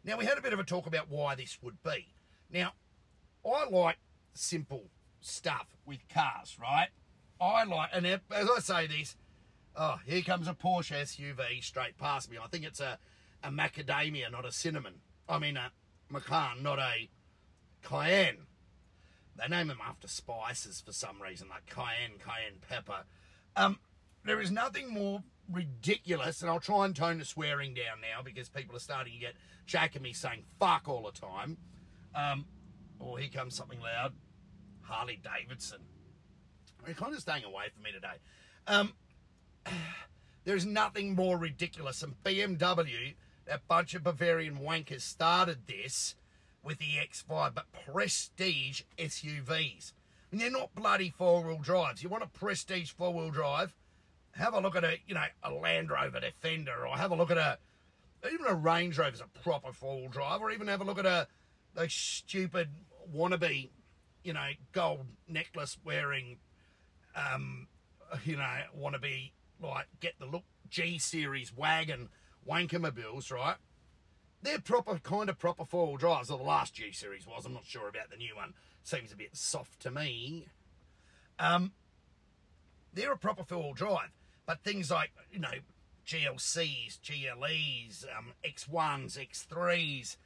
Now, 0.05 0.17
we 0.17 0.25
had 0.25 0.39
a 0.39 0.43
bit 0.43 0.53
of 0.53 0.59
a 0.59 0.65
talk 0.65 0.87
about 0.87 1.09
why 1.09 1.35
this 1.35 1.59
would 1.63 1.83
be. 1.83 2.15
Now, 2.51 2.73
I 3.47 3.69
like 3.69 3.99
simple 4.35 4.85
stuff 5.21 5.77
with 5.87 6.09
cars, 6.09 6.57
right? 6.61 6.89
I 7.41 7.65
like, 7.65 7.91
and 7.93 8.07
as 8.07 8.21
I 8.31 8.59
say 8.59 8.87
this, 8.87 9.17
Oh, 9.75 9.99
here 10.05 10.23
comes 10.23 10.49
a 10.49 10.55
Porsche 10.55 11.01
SUV 11.01 11.63
straight 11.63 11.97
past 11.97 12.31
me. 12.31 12.37
I 12.43 12.47
think 12.47 12.65
it's 12.65 12.81
a, 12.81 12.99
a 13.43 13.51
macadamia, 13.51 14.31
not 14.31 14.45
a 14.45 14.53
cinnamon. 14.53 14.97
I 15.29 15.39
mean, 15.39 15.57
a 15.57 15.73
Macan, 16.11 16.63
not 16.63 16.79
a 16.79 17.09
Cayenne. 17.83 18.47
They 19.37 19.49
name 19.49 19.69
them 19.69 19.79
after 19.83 20.09
spices 20.09 20.83
for 20.85 20.93
some 20.93 21.23
reason, 21.23 21.49
like 21.49 21.65
cayenne, 21.65 22.19
cayenne 22.19 22.61
pepper. 22.69 23.05
Um, 23.57 23.79
there 24.25 24.43
is 24.43 24.51
nothing 24.51 24.93
more 24.93 25.23
ridiculous, 25.51 26.43
and 26.43 26.51
I'll 26.51 26.61
try 26.61 26.85
and 26.85 26.95
tone 26.95 27.19
the 27.19 27.25
swearing 27.25 27.75
down 27.75 28.01
now 28.01 28.23
because 28.23 28.49
people 28.49 28.77
are 28.77 28.81
starting 28.81 29.15
to 29.15 29.19
get 29.19 29.35
jack 29.67 29.97
at 29.97 30.03
me 30.03 30.13
saying 30.13 30.45
fuck 30.59 30.89
all 30.89 31.03
the 31.03 31.19
time. 31.19 31.57
Um, 32.15 32.47
oh, 33.01 33.17
here 33.17 33.29
comes 33.33 33.55
something 33.55 33.81
loud. 33.81 34.13
Harley 34.83 35.21
Davidson. 35.23 35.81
They're 36.85 36.95
kind 36.95 37.15
of 37.15 37.21
staying 37.21 37.45
away 37.45 37.65
from 37.73 37.83
me 37.83 37.93
today. 37.93 38.19
Um, 38.67 38.93
there's 40.45 40.67
nothing 40.67 41.15
more 41.15 41.39
ridiculous 41.39 42.01
than 42.01 42.17
BMW. 42.25 43.15
That 43.47 43.67
bunch 43.69 43.95
of 43.95 44.05
Bavarian 44.05 44.59
wankers 44.59 45.01
started 45.01 45.67
this 45.67 46.15
with 46.63 46.79
the 46.79 46.97
X5, 47.01 47.55
but 47.55 47.67
prestige 47.87 48.83
SUVs. 48.99 49.93
And 50.31 50.41
they're 50.41 50.51
not 50.51 50.75
bloody 50.75 51.11
four-wheel 51.11 51.59
drives. 51.59 52.03
You 52.03 52.09
want 52.09 52.23
a 52.23 52.29
prestige 52.29 52.93
four-wheel 52.93 53.31
drive? 53.31 53.75
Have 54.33 54.55
a 54.55 54.61
look 54.61 54.77
at 54.77 54.85
a, 54.85 54.97
you 55.07 55.15
know, 55.15 55.25
a 55.43 55.53
Land 55.53 55.91
Rover 55.91 56.21
Defender, 56.21 56.87
or 56.87 56.97
have 56.97 57.11
a 57.11 57.15
look 57.15 57.31
at 57.31 57.39
a, 57.39 57.59
even 58.33 58.47
a 58.47 58.55
Range 58.55 58.97
Rover's 58.99 59.21
a 59.21 59.41
proper 59.41 59.73
four-wheel 59.73 60.09
drive, 60.09 60.41
or 60.41 60.51
even 60.51 60.69
have 60.69 60.81
a 60.81 60.85
look 60.85 60.99
at 60.99 61.07
a, 61.07 61.27
those 61.75 61.93
stupid 61.93 62.69
wannabe, 63.15 63.71
you 64.25 64.33
know, 64.33 64.49
gold 64.73 65.07
necklace 65.29 65.79
wearing, 65.85 66.39
um, 67.15 67.67
you 68.25 68.37
know, 68.37 68.61
wannabe 68.79 69.33
like 69.63 69.87
get 70.01 70.15
the 70.19 70.27
look 70.27 70.45
G 70.69 70.99
series 70.99 71.55
wagon 71.55 72.09
wankermobiles, 72.49 73.31
right? 73.31 73.57
They're 74.43 74.59
proper, 74.59 74.99
kind 74.99 75.29
of 75.29 75.39
proper 75.39 75.65
four 75.65 75.87
wheel 75.89 75.97
drives. 75.97 76.31
Or 76.31 76.39
the 76.39 76.45
last 76.45 76.75
G 76.75 76.91
series 76.93 77.27
was. 77.27 77.47
I'm 77.47 77.55
not 77.55 77.65
sure 77.65 77.89
about 77.89 78.11
the 78.11 78.17
new 78.17 78.35
one. 78.35 78.55
Seems 78.83 79.13
a 79.13 79.17
bit 79.17 79.37
soft 79.37 79.81
to 79.81 79.91
me. 79.91 80.49
Um, 81.39 81.73
they're 82.93 83.13
a 83.13 83.17
proper 83.17 83.45
four 83.45 83.63
wheel 83.63 83.75
drive. 83.75 84.11
But 84.47 84.63
things 84.63 84.91
like, 84.91 85.13
you 85.31 85.39
know, 85.39 85.53
GLCs, 86.07 87.01
GLEs, 87.01 88.05
um, 88.17 88.33
X1s, 88.45 89.19
X3s, 89.19 90.17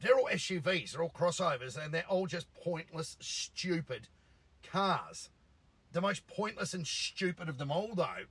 they're 0.00 0.14
all 0.18 0.28
SUVs, 0.32 0.92
they're 0.92 1.02
all 1.02 1.10
crossovers, 1.10 1.76
and 1.82 1.92
they're 1.92 2.08
all 2.08 2.26
just 2.26 2.52
pointless, 2.54 3.16
stupid 3.20 4.08
cars. 4.62 5.28
The 5.92 6.00
most 6.00 6.26
pointless 6.26 6.72
and 6.72 6.86
stupid 6.86 7.48
of 7.48 7.58
them 7.58 7.70
all, 7.70 7.94
though, 7.94 8.26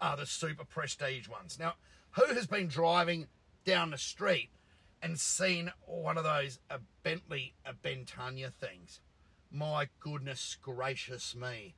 are 0.00 0.16
the 0.16 0.26
super 0.26 0.64
prestige 0.64 1.28
ones. 1.28 1.58
Now, 1.58 1.74
who 2.12 2.26
has 2.34 2.46
been 2.46 2.68
driving 2.68 3.26
down 3.64 3.90
the 3.90 3.98
street 3.98 4.50
and 5.02 5.18
seen 5.18 5.72
one 5.86 6.18
of 6.18 6.24
those 6.24 6.58
a 6.70 6.78
Bentley, 7.02 7.54
a 7.64 7.72
Bentayga 7.72 8.52
things? 8.52 9.00
My 9.50 9.88
goodness 10.00 10.56
gracious 10.60 11.34
me. 11.34 11.74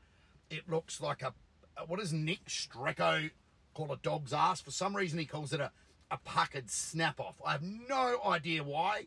It 0.50 0.69
looks 0.69 1.00
like 1.00 1.23
a, 1.23 1.33
Uh, 1.80 1.84
what 1.87 2.00
does 2.00 2.12
Nick 2.12 2.44
Strecco 2.46 3.30
call 3.75 3.92
a 3.92 3.96
dog's 3.96 4.32
ass? 4.32 4.60
For 4.60 4.70
some 4.70 4.94
reason, 4.94 5.18
he 5.18 5.25
calls 5.25 5.52
it 5.52 5.60
a, 5.60 5.70
a 6.10 6.18
puckered 6.18 6.70
snap 6.70 7.20
off. 7.20 7.37
I 7.44 7.52
have 7.52 7.62
no 7.62 8.18
idea 8.26 8.62
why. 8.62 9.06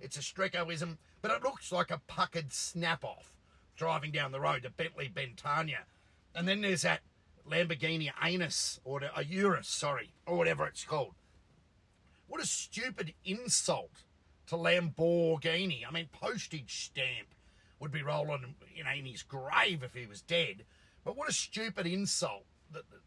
It's 0.00 0.16
a 0.16 0.22
Streccoism, 0.22 0.98
but 1.22 1.30
it 1.30 1.42
looks 1.42 1.72
like 1.72 1.90
a 1.90 2.00
puckered 2.06 2.52
snap 2.52 3.04
off 3.04 3.32
driving 3.76 4.10
down 4.10 4.32
the 4.32 4.40
road, 4.40 4.62
to 4.62 4.70
Bentley 4.70 5.08
Bentania. 5.08 5.84
And 6.34 6.46
then 6.46 6.60
there's 6.60 6.82
that 6.82 7.00
Lamborghini 7.48 8.10
Anus, 8.22 8.80
or 8.84 9.00
a 9.16 9.24
Urus, 9.24 9.68
sorry, 9.68 10.12
or 10.26 10.36
whatever 10.36 10.66
it's 10.66 10.84
called. 10.84 11.14
What 12.28 12.42
a 12.42 12.46
stupid 12.46 13.14
insult 13.24 14.04
to 14.48 14.56
Lamborghini. 14.56 15.82
I 15.88 15.90
mean, 15.90 16.08
postage 16.12 16.84
stamp 16.84 17.28
would 17.80 17.90
be 17.90 18.02
rolling 18.02 18.54
in 18.76 19.06
his 19.06 19.22
grave 19.22 19.82
if 19.82 19.94
he 19.94 20.06
was 20.06 20.20
dead. 20.20 20.64
But 21.04 21.16
what 21.16 21.28
a 21.28 21.32
stupid 21.32 21.86
insult 21.86 22.44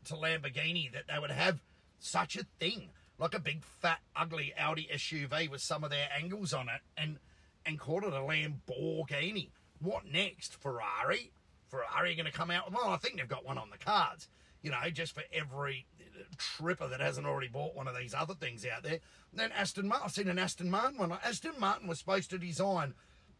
to 0.05 0.13
Lamborghini 0.13 0.91
that 0.91 1.07
they 1.07 1.19
would 1.19 1.31
have 1.31 1.61
such 1.99 2.35
a 2.35 2.45
thing, 2.59 2.89
like 3.17 3.33
a 3.33 3.39
big 3.39 3.63
fat 3.63 3.99
ugly 4.15 4.53
Audi 4.57 4.87
SUV 4.93 5.49
with 5.49 5.61
some 5.61 5.83
of 5.83 5.89
their 5.89 6.07
angles 6.15 6.53
on 6.53 6.69
it, 6.69 6.81
and 6.97 7.17
and 7.65 7.79
call 7.79 8.05
it 8.05 8.13
a 8.13 8.17
Lamborghini. 8.17 9.49
What 9.79 10.05
next, 10.05 10.55
Ferrari? 10.61 11.31
Ferrari 11.67 12.15
going 12.15 12.25
to 12.25 12.31
come 12.31 12.51
out 12.51 12.69
with. 12.69 12.79
I 12.79 12.97
think 12.97 13.17
they've 13.17 13.27
got 13.27 13.45
one 13.45 13.57
on 13.57 13.69
the 13.69 13.77
cards. 13.77 14.27
You 14.61 14.71
know, 14.71 14.77
just 14.91 15.13
for 15.13 15.23
every 15.31 15.85
uh, 15.99 16.23
tripper 16.37 16.87
that 16.87 16.99
hasn't 16.99 17.27
already 17.27 17.47
bought 17.47 17.75
one 17.75 17.87
of 17.87 17.95
these 17.95 18.13
other 18.13 18.33
things 18.33 18.65
out 18.65 18.83
there. 18.83 18.99
And 19.31 19.39
then 19.39 19.51
Aston 19.51 19.87
Martin. 19.87 20.05
I've 20.05 20.11
seen 20.11 20.27
an 20.27 20.39
Aston 20.39 20.69
Martin 20.69 20.97
one. 20.97 21.11
Aston 21.23 21.53
Martin 21.59 21.87
was 21.87 21.99
supposed 21.99 22.29
to 22.31 22.37
design 22.37 22.93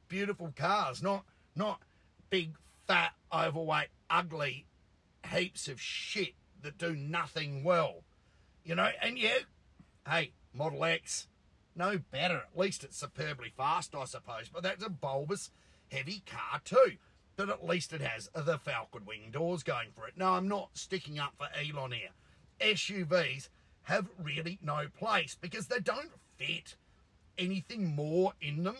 beautiful 0.07 0.53
cars, 0.55 1.01
not 1.01 1.25
not 1.55 1.81
big, 2.29 2.55
fat, 2.87 3.13
overweight, 3.33 3.87
ugly 4.09 4.65
heaps 5.33 5.67
of 5.67 5.81
shit 5.81 6.35
that 6.61 6.77
do 6.77 6.95
nothing 6.95 7.63
well. 7.63 8.03
You 8.63 8.75
know, 8.75 8.89
and 9.01 9.17
yeah, 9.17 9.39
hey, 10.07 10.31
Model 10.53 10.83
X, 10.85 11.27
no 11.75 11.99
better. 12.11 12.37
At 12.37 12.57
least 12.57 12.83
it's 12.83 12.97
superbly 12.97 13.51
fast, 13.55 13.93
I 13.95 14.05
suppose. 14.05 14.49
But 14.51 14.63
that's 14.63 14.83
a 14.83 14.89
bulbous, 14.89 15.51
heavy 15.91 16.23
car 16.25 16.61
too. 16.63 16.97
But 17.35 17.49
at 17.49 17.65
least 17.65 17.93
it 17.93 18.01
has 18.01 18.29
the 18.33 18.57
Falcon 18.57 19.05
wing 19.05 19.29
doors 19.31 19.61
going 19.63 19.89
for 19.93 20.07
it. 20.07 20.13
No, 20.17 20.33
I'm 20.33 20.47
not 20.47 20.69
sticking 20.73 21.19
up 21.19 21.33
for 21.37 21.47
Elon 21.57 21.91
here. 21.91 22.11
SUVs 22.61 23.49
have 23.83 24.07
really 24.17 24.57
no 24.63 24.87
place 24.97 25.37
because 25.39 25.67
they 25.67 25.79
don't 25.79 26.11
fit 26.37 26.75
anything 27.37 27.93
more 27.93 28.33
in 28.41 28.63
them 28.63 28.77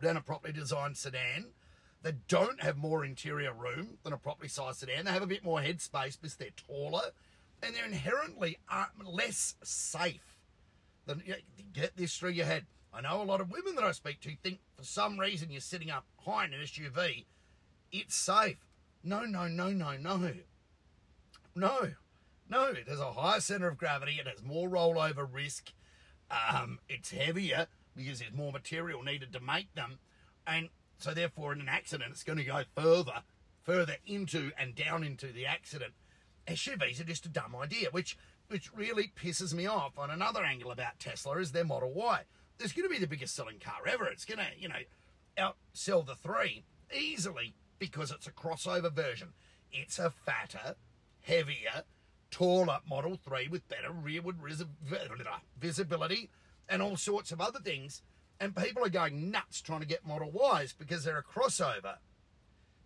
than 0.00 0.16
a 0.16 0.20
properly 0.20 0.52
designed 0.52 0.96
sedan. 0.96 1.46
They 2.02 2.12
don't 2.28 2.62
have 2.62 2.76
more 2.76 3.04
interior 3.04 3.52
room 3.52 3.98
than 4.04 4.12
a 4.12 4.18
properly 4.18 4.48
sized 4.48 4.78
sedan. 4.78 5.04
They 5.04 5.10
have 5.10 5.22
a 5.22 5.26
bit 5.26 5.44
more 5.44 5.60
headspace 5.60 6.16
because 6.20 6.36
they're 6.36 6.50
taller 6.50 7.10
and 7.62 7.74
they're 7.74 7.84
inherently 7.84 8.58
uh, 8.70 8.86
less 9.04 9.56
safe 9.62 10.36
than. 11.06 11.22
You 11.26 11.32
know, 11.32 11.38
get 11.72 11.96
this 11.96 12.16
through 12.16 12.30
your 12.30 12.46
head. 12.46 12.66
I 12.92 13.00
know 13.00 13.20
a 13.20 13.24
lot 13.24 13.40
of 13.40 13.50
women 13.50 13.74
that 13.74 13.84
I 13.84 13.92
speak 13.92 14.20
to 14.20 14.30
think 14.42 14.60
for 14.76 14.84
some 14.84 15.18
reason 15.18 15.50
you're 15.50 15.60
sitting 15.60 15.90
up 15.90 16.04
high 16.24 16.46
in 16.46 16.54
an 16.54 16.60
SUV, 16.60 17.24
it's 17.92 18.14
safe. 18.14 18.64
No, 19.02 19.24
no, 19.24 19.46
no, 19.48 19.70
no, 19.70 19.96
no. 19.96 20.32
No, 21.54 21.90
no. 22.48 22.64
It 22.66 22.88
has 22.88 23.00
a 23.00 23.12
higher 23.12 23.40
center 23.40 23.68
of 23.68 23.78
gravity. 23.78 24.18
It 24.20 24.26
has 24.26 24.42
more 24.42 24.68
rollover 24.68 25.28
risk. 25.30 25.72
Um, 26.30 26.78
it's 26.88 27.10
heavier 27.10 27.66
because 27.96 28.20
there's 28.20 28.32
more 28.32 28.52
material 28.52 29.02
needed 29.02 29.32
to 29.32 29.40
make 29.40 29.74
them. 29.74 29.98
And 30.46 30.68
so, 30.98 31.14
therefore, 31.14 31.52
in 31.52 31.60
an 31.60 31.68
accident, 31.68 32.10
it's 32.10 32.24
going 32.24 32.38
to 32.38 32.44
go 32.44 32.62
further, 32.76 33.22
further 33.62 33.96
into 34.06 34.50
and 34.58 34.74
down 34.74 35.04
into 35.04 35.32
the 35.32 35.46
accident. 35.46 35.94
SUVs 36.46 37.00
are 37.00 37.04
just 37.04 37.26
a 37.26 37.28
dumb 37.28 37.54
idea, 37.56 37.88
which 37.90 38.16
which 38.48 38.74
really 38.74 39.12
pisses 39.14 39.52
me 39.52 39.66
off. 39.66 39.98
On 39.98 40.10
another 40.10 40.42
angle 40.42 40.70
about 40.70 40.98
Tesla 40.98 41.38
is 41.38 41.52
their 41.52 41.64
Model 41.64 41.92
Y. 41.92 42.22
It's 42.58 42.72
going 42.72 42.88
to 42.88 42.92
be 42.92 42.98
the 42.98 43.06
biggest 43.06 43.34
selling 43.34 43.58
car 43.58 43.86
ever. 43.86 44.06
It's 44.06 44.24
going 44.24 44.38
to, 44.38 44.46
you 44.58 44.68
know, 44.68 44.74
outsell 45.36 46.04
the 46.04 46.14
three 46.14 46.64
easily 46.96 47.54
because 47.78 48.10
it's 48.10 48.26
a 48.26 48.32
crossover 48.32 48.90
version. 48.90 49.28
It's 49.70 49.98
a 49.98 50.10
fatter, 50.10 50.76
heavier, 51.20 51.84
taller 52.30 52.78
Model 52.88 53.16
3 53.22 53.48
with 53.48 53.68
better 53.68 53.92
rearward 53.92 54.36
visibility 55.60 56.30
and 56.68 56.82
all 56.82 56.96
sorts 56.96 57.32
of 57.32 57.40
other 57.40 57.60
things. 57.60 58.02
And 58.40 58.54
people 58.54 58.84
are 58.84 58.90
going 58.90 59.30
nuts 59.30 59.60
trying 59.60 59.80
to 59.80 59.86
get 59.86 60.06
Model 60.06 60.32
Ys 60.32 60.72
because 60.72 61.04
they're 61.04 61.18
a 61.18 61.22
crossover. 61.22 61.96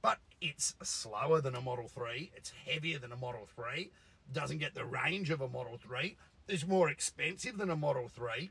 But 0.01 0.19
it's 0.41 0.75
slower 0.83 1.41
than 1.41 1.55
a 1.55 1.61
Model 1.61 1.89
3, 1.89 2.33
it's 2.35 2.53
heavier 2.67 2.99
than 2.99 3.13
a 3.13 3.17
Model 3.17 3.47
3, 3.55 3.91
doesn't 4.33 4.59
get 4.59 4.75
the 4.75 4.85
range 4.85 5.31
of 5.31 5.41
a 5.41 5.49
Model 5.49 5.79
3, 5.79 6.17
it's 6.49 6.67
more 6.67 6.89
expensive 6.89 7.57
than 7.57 7.71
a 7.71 7.77
Model 7.77 8.09
3. 8.09 8.51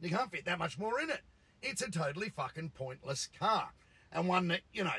You 0.00 0.10
can't 0.10 0.30
fit 0.30 0.44
that 0.44 0.58
much 0.58 0.78
more 0.78 1.00
in 1.00 1.10
it. 1.10 1.22
It's 1.62 1.82
a 1.82 1.90
totally 1.90 2.28
fucking 2.28 2.70
pointless 2.70 3.28
car. 3.38 3.72
And 4.12 4.28
one 4.28 4.48
that, 4.48 4.60
you 4.72 4.84
know, 4.84 4.90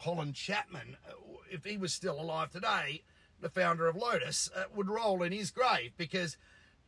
Colin 0.00 0.32
Chapman, 0.32 0.96
uh, 1.08 1.12
if 1.50 1.64
he 1.64 1.76
was 1.76 1.92
still 1.92 2.20
alive 2.20 2.50
today, 2.50 3.02
the 3.40 3.48
founder 3.48 3.86
of 3.86 3.96
Lotus, 3.96 4.50
uh, 4.54 4.64
would 4.74 4.88
roll 4.88 5.22
in 5.22 5.32
his 5.32 5.50
grave 5.50 5.92
because, 5.96 6.36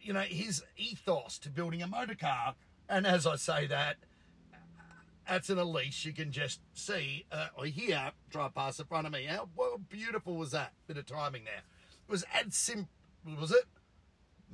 you 0.01 0.13
know, 0.13 0.21
his 0.21 0.63
ethos 0.77 1.39
to 1.39 1.51
building 1.51 1.83
a 1.83 1.87
motor 1.87 2.15
car, 2.15 2.55
and 2.89 3.07
as 3.07 3.27
I 3.27 3.37
say 3.37 3.67
that, 3.67 3.97
that's 5.29 5.51
an 5.51 5.59
Elise 5.59 6.05
you 6.05 6.13
can 6.13 6.31
just 6.31 6.61
see 6.73 7.27
uh, 7.33 7.49
or 7.59 7.67
hear 7.67 8.13
drive 8.31 8.55
past 8.55 8.79
the 8.79 8.85
front 8.85 9.07
of 9.07 9.13
me. 9.13 9.25
How 9.25 9.49
beautiful 9.89 10.37
was 10.37 10.53
that? 10.53 10.73
Bit 10.87 10.99
of 10.99 11.07
timing 11.07 11.45
there. 11.45 11.63
It 12.09 12.11
was 12.11 12.25
add 12.33 12.55
sim, 12.55 12.89
was 13.39 13.51
it? 13.51 13.65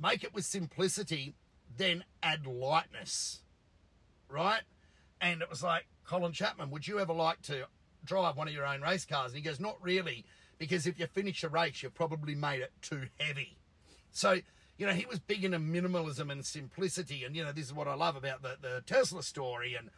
Make 0.01 0.23
it 0.23 0.33
with 0.33 0.45
simplicity, 0.45 1.35
then 1.77 2.03
add 2.23 2.47
lightness, 2.47 3.41
right? 4.27 4.61
And 5.21 5.41
it 5.41 5.49
was 5.49 5.61
like, 5.61 5.85
Colin 6.03 6.33
Chapman, 6.33 6.71
would 6.71 6.87
you 6.87 6.99
ever 6.99 7.13
like 7.13 7.41
to 7.43 7.67
drive 8.03 8.35
one 8.35 8.47
of 8.47 8.53
your 8.53 8.65
own 8.65 8.81
race 8.81 9.05
cars? 9.05 9.31
And 9.31 9.37
he 9.37 9.43
goes, 9.43 9.59
not 9.59 9.77
really, 9.81 10.25
because 10.57 10.87
if 10.87 10.99
you 10.99 11.07
finish 11.07 11.43
a 11.43 11.49
race, 11.49 11.83
you've 11.83 11.93
probably 11.93 12.35
made 12.35 12.61
it 12.61 12.71
too 12.81 13.03
heavy. 13.19 13.57
So, 14.11 14.39
you 14.77 14.87
know, 14.87 14.93
he 14.93 15.05
was 15.05 15.19
big 15.19 15.43
into 15.43 15.59
minimalism 15.59 16.31
and 16.31 16.45
simplicity. 16.45 17.23
And, 17.23 17.35
you 17.35 17.43
know, 17.43 17.51
this 17.51 17.65
is 17.65 17.73
what 17.73 17.87
I 17.87 17.93
love 17.93 18.15
about 18.15 18.41
the, 18.41 18.57
the 18.61 18.83
Tesla 18.85 19.23
story 19.23 19.75
and 19.75 19.89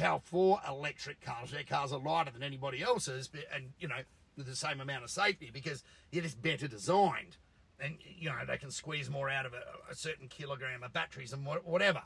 how 0.00 0.18
for 0.18 0.60
electric 0.68 1.20
cars, 1.20 1.50
their 1.50 1.64
cars 1.64 1.92
are 1.92 1.98
lighter 1.98 2.30
than 2.30 2.42
anybody 2.42 2.82
else's, 2.82 3.28
and, 3.52 3.72
you 3.78 3.88
know, 3.88 4.02
with 4.36 4.46
the 4.46 4.56
same 4.56 4.80
amount 4.80 5.04
of 5.04 5.10
safety 5.10 5.50
because 5.52 5.82
it 6.12 6.24
is 6.24 6.34
better 6.34 6.68
designed. 6.68 7.36
and 7.80 7.96
you 8.18 8.28
know 8.28 8.36
they 8.46 8.56
can 8.56 8.70
squeeze 8.70 9.10
more 9.10 9.28
out 9.28 9.46
of 9.46 9.54
a, 9.54 9.62
a 9.90 9.94
certain 9.94 10.28
kilogram 10.28 10.82
of 10.82 10.92
batteries 10.92 11.32
and 11.32 11.46
whatever. 11.64 12.02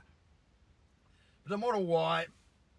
But 1.43 1.51
the 1.51 1.59
Model 1.59 1.85
Y, 1.85 2.27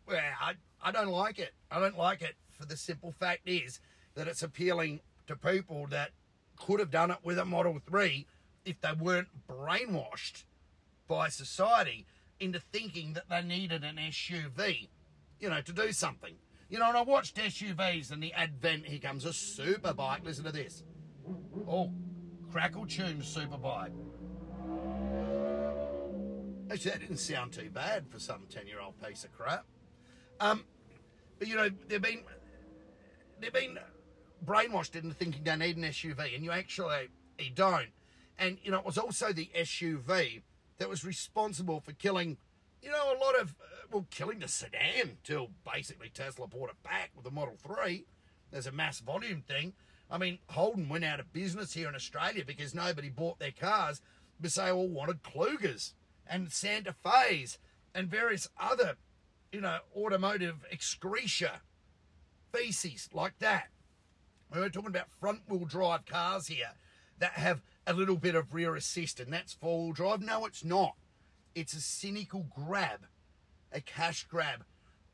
well, 0.08 0.20
I, 0.42 0.54
I 0.82 0.92
don't 0.92 1.10
like 1.10 1.40
it. 1.40 1.54
I 1.70 1.80
don't 1.80 1.98
like 1.98 2.22
it 2.22 2.36
for 2.52 2.66
the 2.66 2.78
simple 2.78 3.12
fact 3.12 3.42
is 3.46 3.80
that 4.16 4.28
it's 4.28 4.44
appealing 4.44 5.02
to 5.28 5.36
people 5.36 5.88
that 5.90 6.12
could 6.56 6.80
have 6.80 6.92
done 6.92 7.12
it 7.12 7.18
with 7.24 7.38
a 7.38 7.46
Model 7.46 7.80
3 7.86 8.26
if 8.66 8.82
they 8.82 8.92
weren't 8.94 9.30
brainwashed 9.48 10.44
by 11.08 11.30
society 11.30 12.06
into 12.40 12.60
thinking 12.60 13.14
that 13.14 13.30
they 13.30 13.42
needed 13.42 13.84
an 13.84 13.96
SUV, 13.98 14.90
you 15.40 15.50
know, 15.50 15.62
to 15.62 15.72
do 15.72 15.92
something. 15.92 16.36
You 16.70 16.80
know, 16.80 16.88
and 16.88 16.98
I 16.98 17.04
watched 17.04 17.36
SUVs 17.38 18.12
and 18.12 18.22
the 18.22 18.34
advent, 18.34 18.88
here 18.88 19.00
comes 19.00 19.24
a 19.24 19.34
super 19.34 19.94
bike. 19.94 20.22
Listen 20.24 20.46
to 20.46 20.52
this. 20.52 20.84
Oh, 21.68 21.92
crackle 22.52 22.88
tune 22.88 23.22
super 23.22 23.58
bike. 23.58 23.92
Actually, 26.72 26.92
that 26.92 27.00
didn't 27.02 27.18
sound 27.18 27.54
too 27.54 27.70
bad 27.70 28.08
for 28.10 28.20
some 28.20 28.48
10 28.50 28.68
year 28.68 28.80
old 28.82 29.00
piece 29.02 29.24
of 29.24 29.32
crap. 29.32 29.66
Um, 30.40 30.66
but 31.38 31.48
you 31.48 31.56
know, 31.56 31.70
they've 31.88 32.02
been 32.02 32.24
they've 33.40 33.54
been 33.54 33.78
brainwashed 34.44 34.96
into 34.96 35.14
thinking 35.14 35.44
they 35.44 35.56
need 35.56 35.78
an 35.78 35.84
SUV, 35.84 36.34
and 36.36 36.44
you 36.44 36.52
actually 36.52 37.10
you 37.38 37.52
don't. 37.54 37.90
And 38.38 38.58
you 38.64 38.72
know, 38.72 38.80
it 38.80 38.86
was 38.86 38.98
also 38.98 39.32
the 39.32 39.50
SUV 39.56 40.42
that 40.78 40.90
was 40.90 41.06
responsible 41.06 41.80
for 41.80 41.94
killing, 41.94 42.38
you 42.82 42.92
know, 42.92 43.14
a 43.14 43.20
lot 43.20 43.40
of 43.40 43.56
uh, 43.62 43.88
well, 43.92 44.08
killing 44.10 44.40
the 44.40 44.48
sedan 44.48 45.18
till 45.24 45.50
basically 45.72 46.10
Tesla 46.10 46.48
bought 46.48 46.70
it 46.70 46.84
back 46.84 47.12
with 47.16 47.24
the 47.24 47.32
Model 47.32 47.56
Three. 47.58 48.06
There's 48.52 48.68
a 48.68 48.72
mass 48.72 49.00
volume 49.00 49.44
thing. 49.48 49.74
I 50.10 50.18
mean, 50.18 50.40
Holden 50.50 50.88
went 50.88 51.04
out 51.04 51.20
of 51.20 51.34
business 51.34 51.74
here 51.74 51.90
in 51.90 51.96
Australia 51.96 52.44
because 52.46 52.76
nobody 52.76 53.10
bought 53.10 53.40
their 53.40 53.52
cars 53.52 54.02
because 54.40 54.56
they 54.56 54.72
all 54.72 54.88
wanted 54.88 55.24
Klugers 55.24 55.94
and 56.28 56.52
Santa 56.52 56.94
Fe's 56.94 57.58
and 57.94 58.08
various 58.08 58.48
other, 58.60 58.98
you 59.52 59.62
know, 59.62 59.80
automotive 59.96 60.66
excreta, 60.72 61.62
feces 62.54 63.10
like 63.14 63.40
that. 63.40 63.70
We're 64.54 64.70
talking 64.70 64.90
about 64.90 65.10
front 65.10 65.42
wheel 65.48 65.66
drive 65.66 66.06
cars 66.06 66.48
here 66.48 66.74
that 67.20 67.34
have 67.34 67.62
a 67.88 67.94
little 67.94 68.18
bit 68.18 68.36
of 68.36 68.54
rear 68.54 68.76
assist 68.76 69.20
and 69.20 69.32
that's 69.32 69.54
four 69.54 69.86
wheel 69.86 69.94
drive. 69.94 70.22
No, 70.22 70.46
it's 70.46 70.64
not. 70.64 70.96
It's 71.54 71.74
a 71.74 71.82
cynical 71.82 72.46
grab, 72.54 73.08
a 73.72 73.82
cash 73.82 74.26
grab 74.26 74.66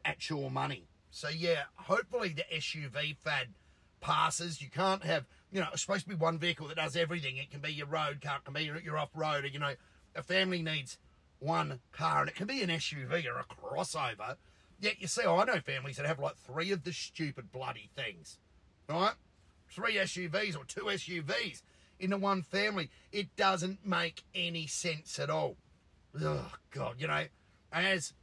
at 0.03 0.29
your 0.29 0.49
money. 0.49 0.87
So, 1.11 1.29
yeah, 1.29 1.63
hopefully 1.75 2.29
the 2.29 2.45
SUV 2.55 3.17
fad 3.17 3.49
passes. 3.99 4.61
You 4.61 4.69
can't 4.69 5.03
have, 5.03 5.25
you 5.51 5.59
know, 5.59 5.67
it's 5.71 5.81
supposed 5.81 6.03
to 6.03 6.09
be 6.09 6.15
one 6.15 6.39
vehicle 6.39 6.67
that 6.69 6.77
does 6.77 6.95
everything. 6.95 7.37
It 7.37 7.51
can 7.51 7.59
be 7.59 7.73
your 7.73 7.87
road 7.87 8.21
car, 8.21 8.37
it 8.37 8.45
can 8.45 8.53
be 8.53 8.63
your, 8.63 8.97
off 8.97 9.09
road, 9.13 9.47
you 9.51 9.59
know, 9.59 9.73
a 10.15 10.23
family 10.23 10.61
needs 10.61 10.97
one 11.39 11.79
car 11.91 12.21
and 12.21 12.29
it 12.29 12.35
can 12.35 12.47
be 12.47 12.61
an 12.61 12.69
SUV 12.69 13.25
or 13.25 13.39
a 13.39 13.45
crossover. 13.45 14.35
Yet 14.79 14.99
you 14.99 15.07
see, 15.07 15.23
I 15.23 15.43
know 15.43 15.59
families 15.59 15.97
that 15.97 16.05
have 16.05 16.19
like 16.19 16.37
three 16.37 16.71
of 16.71 16.83
the 16.83 16.93
stupid 16.93 17.51
bloody 17.51 17.89
things, 17.95 18.39
right? 18.89 19.13
Three 19.69 19.95
SUVs 19.95 20.57
or 20.57 20.65
two 20.65 20.81
SUVs 20.81 21.61
into 22.01 22.17
one 22.17 22.41
family. 22.41 22.89
It 23.11 23.35
doesn't 23.35 23.85
make 23.85 24.23
any 24.33 24.67
sense 24.67 25.19
at 25.19 25.29
all. 25.29 25.57
Oh, 26.19 26.51
God, 26.71 26.95
you 26.99 27.07
know, 27.07 27.25
as 27.71 28.13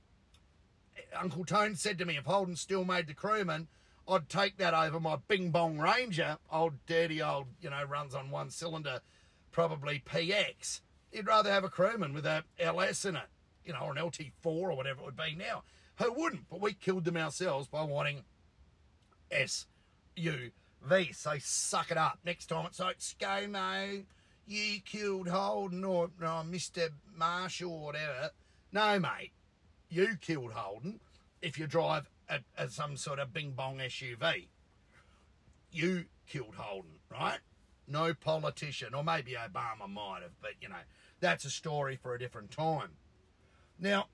Uncle 1.18 1.44
Tone 1.44 1.74
said 1.74 1.98
to 1.98 2.04
me, 2.04 2.16
if 2.16 2.24
Holden 2.24 2.56
still 2.56 2.84
made 2.84 3.06
the 3.06 3.14
crewman, 3.14 3.68
I'd 4.06 4.28
take 4.28 4.56
that 4.56 4.74
over 4.74 5.00
my 5.00 5.16
Bing 5.28 5.50
Bong 5.50 5.78
Ranger, 5.78 6.38
old 6.50 6.74
dirty 6.86 7.22
old, 7.22 7.46
you 7.60 7.70
know, 7.70 7.82
runs 7.84 8.14
on 8.14 8.30
one 8.30 8.50
cylinder, 8.50 9.00
probably 9.52 10.02
PX. 10.04 10.80
He'd 11.10 11.26
rather 11.26 11.50
have 11.50 11.64
a 11.64 11.68
crewman 11.68 12.12
with 12.12 12.26
a 12.26 12.44
LS 12.58 13.04
in 13.04 13.16
it, 13.16 13.28
you 13.64 13.72
know, 13.72 13.80
or 13.80 13.92
an 13.92 13.98
LT4 13.98 14.30
or 14.44 14.74
whatever 14.74 15.00
it 15.00 15.04
would 15.04 15.16
be 15.16 15.34
now. 15.36 15.62
Who 15.96 16.12
wouldn't? 16.12 16.48
But 16.48 16.60
we 16.60 16.72
killed 16.72 17.04
them 17.04 17.16
ourselves 17.16 17.68
by 17.68 17.82
wanting 17.82 18.24
SUV. 19.30 20.52
So 21.12 21.34
suck 21.38 21.90
it 21.90 21.96
up. 21.96 22.18
Next 22.24 22.46
time 22.46 22.66
it's 22.66 22.80
like, 22.80 22.98
ScoMo, 22.98 24.04
you 24.46 24.80
killed 24.80 25.28
Holden 25.28 25.84
or, 25.84 26.04
or 26.20 26.42
Mr. 26.44 26.90
Marshall 27.14 27.72
or 27.72 27.84
whatever. 27.86 28.30
No, 28.72 28.98
mate, 28.98 29.32
you 29.88 30.16
killed 30.20 30.52
Holden 30.52 31.00
if 31.42 31.58
you 31.58 31.66
drive 31.66 32.08
a, 32.28 32.40
a, 32.56 32.68
some 32.68 32.96
sort 32.96 33.18
of 33.18 33.32
bing 33.32 33.52
bong 33.52 33.78
SUV. 33.78 34.48
You 35.70 36.06
killed 36.26 36.54
Holden, 36.56 36.98
right? 37.10 37.38
No 37.86 38.14
politician, 38.14 38.94
or 38.94 39.02
maybe 39.02 39.32
Obama 39.32 39.88
might 39.88 40.20
have, 40.22 40.32
but 40.40 40.52
you 40.60 40.68
know, 40.68 40.76
that's 41.20 41.44
a 41.44 41.50
story 41.50 41.96
for 41.96 42.14
a 42.14 42.18
different 42.18 42.50
time. 42.50 42.90
Now, 43.78 44.06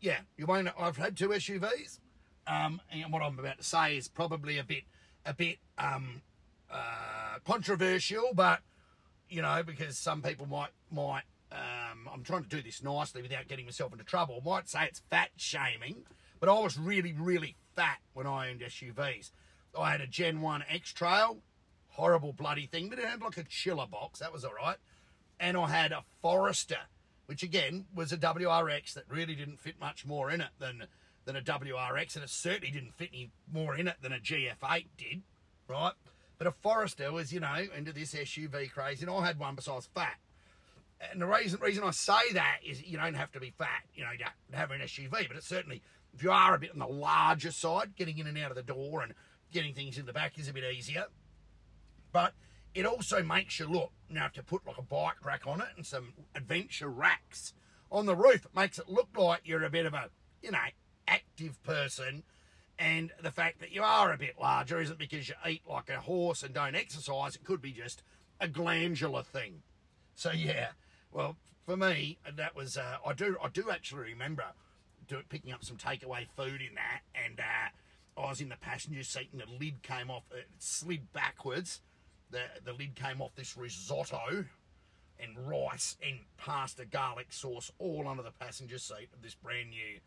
yeah, 0.00 0.20
you 0.36 0.46
won't. 0.46 0.68
I've 0.78 0.96
had 0.96 1.16
two 1.16 1.28
SUVs, 1.30 1.98
um, 2.46 2.80
and 2.90 3.12
what 3.12 3.22
I'm 3.22 3.38
about 3.38 3.58
to 3.58 3.64
say 3.64 3.96
is 3.96 4.08
probably 4.08 4.58
a 4.58 4.64
bit, 4.64 4.84
a 5.26 5.34
bit 5.34 5.58
um, 5.76 6.22
uh, 6.70 7.38
controversial, 7.44 8.30
but 8.32 8.60
you 9.28 9.42
know, 9.42 9.62
because 9.66 9.98
some 9.98 10.22
people 10.22 10.46
might 10.46 10.70
might. 10.90 11.22
Um, 11.52 12.08
I'm 12.12 12.22
trying 12.22 12.42
to 12.42 12.48
do 12.48 12.60
this 12.60 12.82
nicely 12.82 13.22
without 13.22 13.46
getting 13.48 13.66
myself 13.66 13.92
into 13.92 14.04
trouble. 14.04 14.42
Might 14.44 14.68
say 14.68 14.84
it's 14.86 15.00
fat 15.10 15.30
shaming, 15.36 16.04
but 16.40 16.48
I 16.48 16.58
was 16.58 16.76
really, 16.76 17.12
really 17.12 17.56
fat 17.74 17.98
when 18.14 18.26
I 18.26 18.50
owned 18.50 18.60
SUVs. 18.60 19.30
I 19.78 19.92
had 19.92 20.00
a 20.00 20.06
Gen 20.06 20.40
1 20.40 20.64
X 20.68 20.92
Trail, 20.92 21.38
horrible 21.90 22.32
bloody 22.32 22.66
thing, 22.66 22.88
but 22.88 22.98
it 22.98 23.04
had 23.04 23.22
like 23.22 23.36
a 23.36 23.44
chiller 23.44 23.86
box. 23.86 24.18
That 24.18 24.32
was 24.32 24.44
all 24.44 24.54
right. 24.54 24.76
And 25.38 25.56
I 25.56 25.68
had 25.68 25.92
a 25.92 26.02
Forester, 26.22 26.88
which 27.26 27.42
again 27.42 27.86
was 27.94 28.12
a 28.12 28.16
WRX 28.16 28.94
that 28.94 29.04
really 29.08 29.34
didn't 29.34 29.60
fit 29.60 29.78
much 29.78 30.04
more 30.04 30.30
in 30.30 30.40
it 30.40 30.50
than 30.58 30.84
than 31.26 31.36
a 31.36 31.42
WRX, 31.42 32.14
and 32.14 32.24
it 32.24 32.30
certainly 32.30 32.70
didn't 32.70 32.94
fit 32.94 33.10
any 33.12 33.30
more 33.52 33.76
in 33.76 33.88
it 33.88 33.96
than 34.00 34.12
a 34.12 34.18
GF8 34.18 34.86
did, 34.96 35.22
right? 35.68 35.92
But 36.38 36.46
a 36.46 36.52
Forester 36.52 37.12
was, 37.12 37.32
you 37.32 37.40
know, 37.40 37.66
into 37.76 37.92
this 37.92 38.14
SUV 38.14 38.70
craze, 38.70 39.02
and 39.02 39.10
I 39.10 39.26
had 39.26 39.38
one 39.38 39.54
besides 39.54 39.88
fat. 39.94 40.16
And 41.10 41.20
the 41.20 41.26
reason 41.26 41.60
reason 41.60 41.84
I 41.84 41.90
say 41.90 42.32
that 42.32 42.60
is 42.64 42.82
you 42.82 42.96
don't 42.96 43.14
have 43.14 43.32
to 43.32 43.40
be 43.40 43.52
fat, 43.58 43.82
you 43.94 44.04
know, 44.04 44.10
to 44.50 44.56
have 44.56 44.70
an 44.70 44.80
SUV, 44.80 45.10
but 45.10 45.36
it's 45.36 45.46
certainly 45.46 45.82
if 46.14 46.22
you 46.22 46.30
are 46.30 46.54
a 46.54 46.58
bit 46.58 46.72
on 46.72 46.78
the 46.78 46.86
larger 46.86 47.52
side, 47.52 47.96
getting 47.96 48.16
in 48.16 48.26
and 48.26 48.38
out 48.38 48.50
of 48.50 48.56
the 48.56 48.62
door 48.62 49.02
and 49.02 49.12
getting 49.52 49.74
things 49.74 49.98
in 49.98 50.06
the 50.06 50.12
back 50.12 50.38
is 50.38 50.48
a 50.48 50.54
bit 50.54 50.64
easier. 50.64 51.06
But 52.12 52.32
it 52.74 52.86
also 52.86 53.22
makes 53.22 53.58
you 53.58 53.66
look, 53.66 53.92
now 54.08 54.28
to 54.28 54.42
put 54.42 54.66
like 54.66 54.78
a 54.78 54.82
bike 54.82 55.24
rack 55.24 55.46
on 55.46 55.60
it 55.60 55.68
and 55.76 55.84
some 55.84 56.14
adventure 56.34 56.88
racks 56.88 57.52
on 57.90 58.06
the 58.06 58.16
roof, 58.16 58.46
it 58.46 58.54
makes 58.54 58.78
it 58.78 58.88
look 58.88 59.08
like 59.16 59.42
you're 59.44 59.64
a 59.64 59.70
bit 59.70 59.84
of 59.84 59.92
a, 59.92 60.08
you 60.42 60.50
know, 60.50 60.58
active 61.08 61.62
person. 61.62 62.22
And 62.78 63.12
the 63.22 63.30
fact 63.30 63.60
that 63.60 63.72
you 63.72 63.82
are 63.82 64.12
a 64.12 64.18
bit 64.18 64.34
larger 64.40 64.80
isn't 64.80 64.98
because 64.98 65.28
you 65.28 65.34
eat 65.48 65.62
like 65.68 65.88
a 65.88 66.00
horse 66.00 66.42
and 66.42 66.52
don't 66.52 66.74
exercise. 66.74 67.34
It 67.34 67.44
could 67.44 67.62
be 67.62 67.72
just 67.72 68.02
a 68.40 68.48
glandular 68.48 69.22
thing. 69.22 69.62
So 70.14 70.30
yeah, 70.30 70.68
well, 71.12 71.36
for 71.64 71.76
me, 71.76 72.18
that 72.36 72.54
was 72.54 72.76
uh, 72.76 72.96
I 73.04 73.12
do 73.12 73.36
I 73.42 73.48
do 73.48 73.70
actually 73.70 74.10
remember 74.10 74.44
do, 75.08 75.18
picking 75.28 75.52
up 75.52 75.64
some 75.64 75.76
takeaway 75.76 76.26
food 76.36 76.60
in 76.60 76.74
that, 76.74 77.00
and 77.14 77.40
uh, 77.40 78.20
I 78.20 78.28
was 78.28 78.40
in 78.40 78.48
the 78.48 78.56
passenger 78.56 79.02
seat, 79.02 79.28
and 79.32 79.40
the 79.40 79.46
lid 79.58 79.82
came 79.82 80.10
off. 80.10 80.24
It 80.32 80.46
slid 80.58 81.12
backwards. 81.12 81.80
The 82.30 82.42
the 82.64 82.72
lid 82.72 82.94
came 82.94 83.20
off 83.20 83.34
this 83.36 83.56
risotto 83.56 84.44
and 85.18 85.48
rice 85.48 85.96
and 86.06 86.18
pasta 86.36 86.84
garlic 86.84 87.28
sauce 87.30 87.72
all 87.78 88.06
under 88.06 88.22
the 88.22 88.32
passenger 88.32 88.78
seat 88.78 89.08
of 89.14 89.22
this 89.22 89.34
brand 89.34 89.70
new 89.70 90.00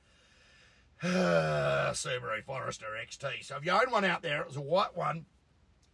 Subaru 1.04 2.44
Forester 2.46 2.88
XT. 3.08 3.44
So 3.44 3.56
if 3.56 3.66
you 3.66 3.72
own 3.72 3.90
one 3.90 4.04
out 4.04 4.22
there, 4.22 4.42
it 4.42 4.48
was 4.48 4.58
a 4.58 4.62
white 4.62 4.98
one, 4.98 5.26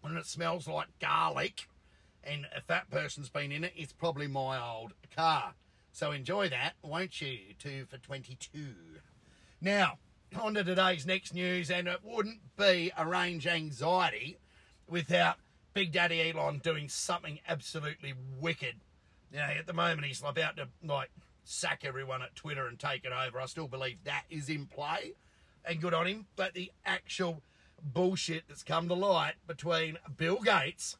and 0.03 0.17
it 0.17 0.25
smells 0.25 0.67
like 0.67 0.87
garlic, 0.99 1.67
and 2.23 2.47
a 2.55 2.61
fat 2.61 2.89
person's 2.89 3.29
been 3.29 3.51
in 3.51 3.63
it, 3.63 3.73
it's 3.75 3.93
probably 3.93 4.27
my 4.27 4.59
old 4.59 4.93
car. 5.15 5.53
So 5.91 6.11
enjoy 6.11 6.49
that, 6.49 6.73
won't 6.81 7.21
you? 7.21 7.37
Two 7.59 7.85
for 7.85 7.97
22. 7.97 8.49
Now, 9.61 9.99
on 10.39 10.55
to 10.55 10.63
today's 10.63 11.05
next 11.05 11.33
news, 11.33 11.69
and 11.69 11.87
it 11.87 11.99
wouldn't 12.03 12.41
be 12.57 12.91
a 12.97 13.07
range 13.07 13.45
anxiety 13.45 14.37
without 14.87 15.37
Big 15.73 15.91
Daddy 15.91 16.31
Elon 16.31 16.59
doing 16.59 16.89
something 16.89 17.39
absolutely 17.47 18.13
wicked. 18.39 18.75
You 19.31 19.37
know, 19.37 19.43
at 19.43 19.67
the 19.67 19.73
moment 19.73 20.05
he's 20.05 20.23
about 20.25 20.57
to 20.57 20.67
like 20.83 21.11
sack 21.45 21.83
everyone 21.85 22.21
at 22.21 22.35
Twitter 22.35 22.67
and 22.67 22.77
take 22.77 23.05
it 23.05 23.11
over. 23.13 23.39
I 23.39 23.45
still 23.45 23.67
believe 23.67 23.97
that 24.03 24.23
is 24.29 24.49
in 24.49 24.65
play, 24.65 25.13
and 25.63 25.79
good 25.79 25.93
on 25.93 26.07
him. 26.07 26.25
But 26.35 26.53
the 26.53 26.71
actual 26.85 27.41
bullshit 27.81 28.43
that's 28.47 28.63
come 28.63 28.87
to 28.89 28.93
light 28.93 29.35
between 29.47 29.97
Bill 30.17 30.39
Gates, 30.41 30.97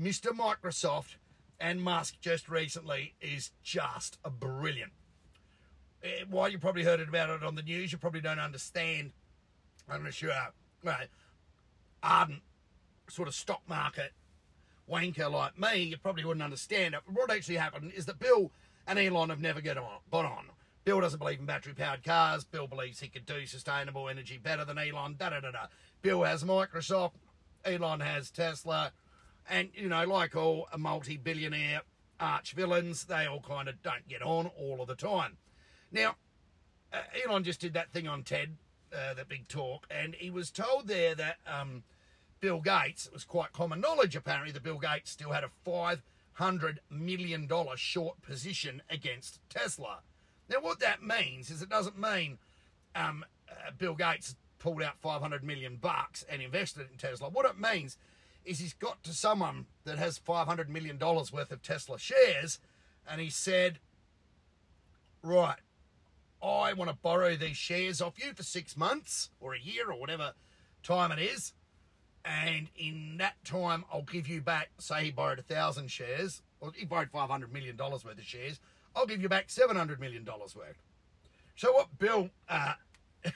Mr. 0.00 0.28
Microsoft, 0.28 1.16
and 1.58 1.82
Musk 1.82 2.20
just 2.20 2.48
recently 2.48 3.14
is 3.20 3.50
just 3.62 4.18
a 4.24 4.30
brilliant. 4.30 4.92
Eh, 6.04 6.24
While 6.30 6.50
you 6.50 6.58
probably 6.58 6.84
heard 6.84 7.00
about 7.00 7.30
it 7.30 7.42
on 7.42 7.54
the 7.54 7.62
news, 7.62 7.90
you 7.90 7.98
probably 7.98 8.20
don't 8.20 8.38
understand. 8.38 9.12
I'm 9.88 10.04
not 10.04 10.14
sure. 10.14 10.32
Right, 10.84 11.08
ardent 12.02 12.42
sort 13.08 13.28
of 13.28 13.34
stock 13.34 13.62
market 13.66 14.12
wanker 14.90 15.30
like 15.30 15.58
me, 15.58 15.82
you 15.82 15.96
probably 15.96 16.24
wouldn't 16.24 16.44
understand 16.44 16.94
it. 16.94 17.00
But 17.06 17.14
what 17.14 17.30
actually 17.30 17.56
happened 17.56 17.92
is 17.94 18.06
that 18.06 18.18
Bill 18.18 18.50
and 18.86 18.98
Elon 18.98 19.30
have 19.30 19.40
never 19.40 19.60
get 19.60 19.78
on, 19.78 19.98
got 20.10 20.24
on. 20.24 20.46
Bill 20.84 21.00
doesn't 21.00 21.18
believe 21.18 21.40
in 21.40 21.46
battery 21.46 21.74
powered 21.74 22.04
cars. 22.04 22.44
Bill 22.44 22.68
believes 22.68 23.00
he 23.00 23.08
could 23.08 23.26
do 23.26 23.44
sustainable 23.44 24.08
energy 24.08 24.38
better 24.38 24.64
than 24.64 24.78
Elon. 24.78 25.16
Da 25.18 25.30
da 25.30 25.40
da 25.40 25.50
da. 25.50 25.66
Bill 26.00 26.22
has 26.22 26.44
Microsoft. 26.44 27.12
Elon 27.64 28.00
has 28.00 28.30
Tesla. 28.30 28.92
And, 29.50 29.70
you 29.74 29.88
know, 29.88 30.04
like 30.04 30.36
all 30.36 30.68
multi 30.78 31.16
billionaire 31.16 31.82
arch 32.20 32.52
villains, 32.52 33.04
they 33.04 33.26
all 33.26 33.40
kind 33.40 33.68
of 33.68 33.82
don't 33.82 34.06
get 34.08 34.22
on 34.22 34.50
all 34.58 34.80
of 34.80 34.88
the 34.88 34.94
time. 34.94 35.36
Now, 35.90 36.16
uh, 36.92 36.98
Elon 37.24 37.44
just 37.44 37.60
did 37.60 37.74
that 37.74 37.92
thing 37.92 38.06
on 38.06 38.22
TED, 38.22 38.56
uh, 38.92 39.14
that 39.14 39.28
big 39.28 39.48
talk, 39.48 39.86
and 39.90 40.14
he 40.14 40.30
was 40.30 40.50
told 40.50 40.86
there 40.86 41.14
that 41.14 41.36
um, 41.46 41.82
Bill 42.40 42.60
Gates, 42.60 43.06
it 43.06 43.12
was 43.12 43.24
quite 43.24 43.52
common 43.52 43.80
knowledge 43.80 44.16
apparently 44.16 44.52
that 44.52 44.62
Bill 44.62 44.78
Gates 44.78 45.10
still 45.10 45.32
had 45.32 45.44
a 45.44 45.50
$500 46.38 46.78
million 46.90 47.48
short 47.76 48.20
position 48.22 48.82
against 48.90 49.40
Tesla. 49.48 49.98
Now, 50.48 50.60
what 50.60 50.80
that 50.80 51.02
means 51.02 51.50
is 51.50 51.62
it 51.62 51.68
doesn't 51.68 51.98
mean 51.98 52.38
um, 52.94 53.24
uh, 53.50 53.70
Bill 53.76 53.94
Gates 53.94 54.36
pulled 54.58 54.82
out 54.82 54.98
500 55.00 55.42
million 55.44 55.76
bucks 55.76 56.24
and 56.28 56.42
invested 56.42 56.86
in 56.90 56.98
Tesla. 56.98 57.28
What 57.28 57.46
it 57.46 57.58
means 57.58 57.96
is 58.44 58.58
he's 58.58 58.74
got 58.74 59.02
to 59.04 59.12
someone 59.12 59.66
that 59.84 59.98
has 59.98 60.18
500 60.18 60.68
million 60.68 60.98
dollars 60.98 61.32
worth 61.32 61.50
of 61.50 61.62
Tesla 61.62 61.98
shares 61.98 62.58
and 63.08 63.20
he 63.20 63.28
said, 63.30 63.80
"Right, 65.22 65.58
I 66.42 66.72
want 66.72 66.90
to 66.90 66.96
borrow 66.96 67.36
these 67.36 67.56
shares 67.56 68.00
off 68.00 68.18
you 68.18 68.32
for 68.34 68.42
6 68.42 68.76
months 68.76 69.30
or 69.40 69.54
a 69.54 69.58
year 69.60 69.90
or 69.90 69.98
whatever 69.98 70.32
time 70.82 71.10
it 71.12 71.18
is." 71.18 71.52
And 72.26 72.68
in 72.76 73.18
that 73.18 73.36
time, 73.44 73.84
I'll 73.92 74.02
give 74.02 74.26
you 74.26 74.40
back, 74.40 74.70
say 74.78 75.04
he 75.04 75.10
borrowed 75.12 75.38
a 75.38 75.42
thousand 75.42 75.92
shares, 75.92 76.42
or 76.60 76.72
he 76.74 76.84
borrowed 76.84 77.12
$500 77.12 77.52
million 77.52 77.76
worth 77.76 78.04
of 78.04 78.22
shares, 78.24 78.58
I'll 78.96 79.06
give 79.06 79.22
you 79.22 79.28
back 79.28 79.46
$700 79.46 80.00
million 80.00 80.26
worth. 80.26 80.82
So 81.54 81.72
what 81.72 81.98
Bill, 81.98 82.30
uh, 82.48 82.72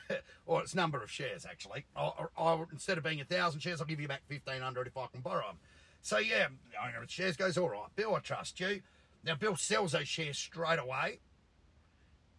or 0.46 0.62
its 0.62 0.74
number 0.74 1.00
of 1.02 1.10
shares 1.10 1.46
actually, 1.48 1.86
I'll, 1.94 2.30
I'll, 2.36 2.68
instead 2.72 2.98
of 2.98 3.04
being 3.04 3.20
a 3.20 3.24
thousand 3.24 3.60
shares, 3.60 3.80
I'll 3.80 3.86
give 3.86 4.00
you 4.00 4.08
back 4.08 4.22
1500 4.26 4.88
if 4.88 4.96
I 4.96 5.06
can 5.06 5.20
borrow 5.20 5.46
them. 5.46 5.58
So 6.02 6.18
yeah, 6.18 6.48
the 6.72 6.84
owner 6.84 7.02
of 7.02 7.10
shares 7.10 7.36
goes, 7.36 7.56
all 7.56 7.68
right, 7.68 7.94
Bill, 7.94 8.16
I 8.16 8.18
trust 8.18 8.58
you. 8.58 8.80
Now 9.24 9.36
Bill 9.36 9.54
sells 9.54 9.92
those 9.92 10.08
shares 10.08 10.36
straight 10.36 10.78
away, 10.78 11.20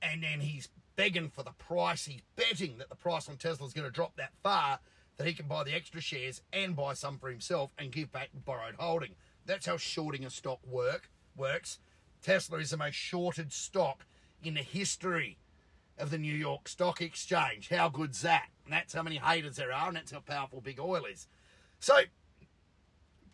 and 0.01 0.23
then 0.23 0.41
he's 0.41 0.67
begging 0.97 1.29
for 1.29 1.43
the 1.43 1.51
price. 1.51 2.05
He's 2.05 2.21
betting 2.35 2.77
that 2.79 2.89
the 2.89 2.95
price 2.95 3.29
on 3.29 3.37
Tesla 3.37 3.67
is 3.67 3.73
going 3.73 3.87
to 3.87 3.93
drop 3.93 4.17
that 4.17 4.31
far 4.43 4.79
that 5.21 5.27
he 5.27 5.36
can 5.36 5.45
buy 5.45 5.63
the 5.63 5.75
extra 5.75 6.01
shares 6.01 6.41
and 6.51 6.75
buy 6.75 6.95
some 6.95 7.19
for 7.19 7.29
himself 7.29 7.69
and 7.77 7.91
give 7.91 8.12
back 8.12 8.29
borrowed 8.34 8.73
holding. 8.79 9.12
That's 9.45 9.67
how 9.67 9.77
shorting 9.77 10.25
a 10.25 10.31
stock 10.31 10.60
work 10.65 11.12
works. 11.38 11.77
Tesla 12.23 12.57
is 12.57 12.71
the 12.71 12.77
most 12.77 12.95
shorted 12.95 13.53
stock 13.53 14.07
in 14.43 14.55
the 14.55 14.63
history 14.63 15.38
of 15.99 16.10
the 16.10 16.17
New 16.17 16.34
York 16.34 16.67
Stock 16.67 17.01
Exchange. 17.01 17.69
How 17.69 17.88
good's 17.88 18.23
that? 18.23 18.47
And 18.65 18.73
that's 18.73 18.93
how 18.93 19.03
many 19.03 19.17
haters 19.17 19.57
there 19.57 19.71
are, 19.71 19.89
and 19.89 19.95
that's 19.95 20.12
how 20.12 20.21
powerful 20.21 20.60
Big 20.60 20.79
Oil 20.79 21.05
is. 21.05 21.27
So, 21.79 22.01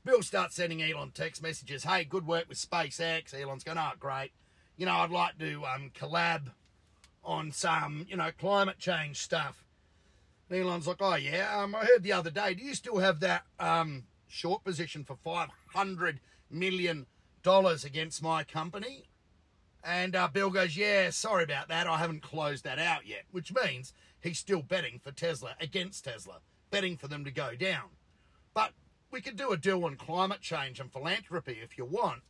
Bill 0.03 0.21
starts 0.21 0.55
sending 0.55 0.83
Elon 0.83 1.11
text 1.11 1.41
messages. 1.41 1.85
Hey, 1.85 2.03
good 2.03 2.27
work 2.27 2.49
with 2.49 2.57
SpaceX. 2.57 3.33
Elon's 3.33 3.63
going, 3.63 3.77
oh, 3.77 3.91
great. 3.97 4.31
You 4.75 4.87
know, 4.87 4.95
I'd 4.95 5.09
like 5.09 5.37
to 5.39 5.63
um, 5.63 5.91
collab 5.97 6.51
on 7.23 7.53
some, 7.53 8.05
you 8.09 8.17
know, 8.17 8.31
climate 8.37 8.77
change 8.77 9.21
stuff. 9.21 9.63
Elon's 10.51 10.87
like, 10.87 11.01
oh, 11.01 11.15
yeah, 11.15 11.61
um, 11.61 11.75
I 11.75 11.85
heard 11.85 12.03
the 12.03 12.13
other 12.13 12.31
day, 12.31 12.53
do 12.53 12.63
you 12.63 12.73
still 12.73 12.99
have 12.99 13.19
that 13.19 13.43
um, 13.59 14.03
short 14.27 14.63
position 14.63 15.03
for 15.03 15.15
500 15.15 16.19
million 16.49 17.05
dollars 17.47 17.85
against 17.85 18.21
my 18.21 18.43
company. 18.43 19.09
And 19.81 20.17
uh, 20.17 20.27
Bill 20.27 20.49
goes, 20.49 20.75
Yeah, 20.75 21.11
sorry 21.11 21.45
about 21.45 21.69
that. 21.69 21.87
I 21.87 21.97
haven't 21.97 22.21
closed 22.21 22.65
that 22.65 22.77
out 22.77 23.07
yet, 23.07 23.23
which 23.31 23.53
means 23.53 23.93
he's 24.19 24.37
still 24.37 24.61
betting 24.61 24.99
for 25.01 25.11
Tesla 25.11 25.55
against 25.61 26.03
Tesla, 26.03 26.39
betting 26.71 26.97
for 26.97 27.07
them 27.07 27.23
to 27.23 27.31
go 27.31 27.55
down. 27.55 27.89
But 28.53 28.73
we 29.11 29.21
could 29.21 29.37
do 29.37 29.51
a 29.51 29.57
deal 29.57 29.85
on 29.85 29.95
climate 29.95 30.41
change 30.41 30.79
and 30.81 30.91
philanthropy 30.91 31.59
if 31.63 31.77
you 31.77 31.85
want. 31.85 32.21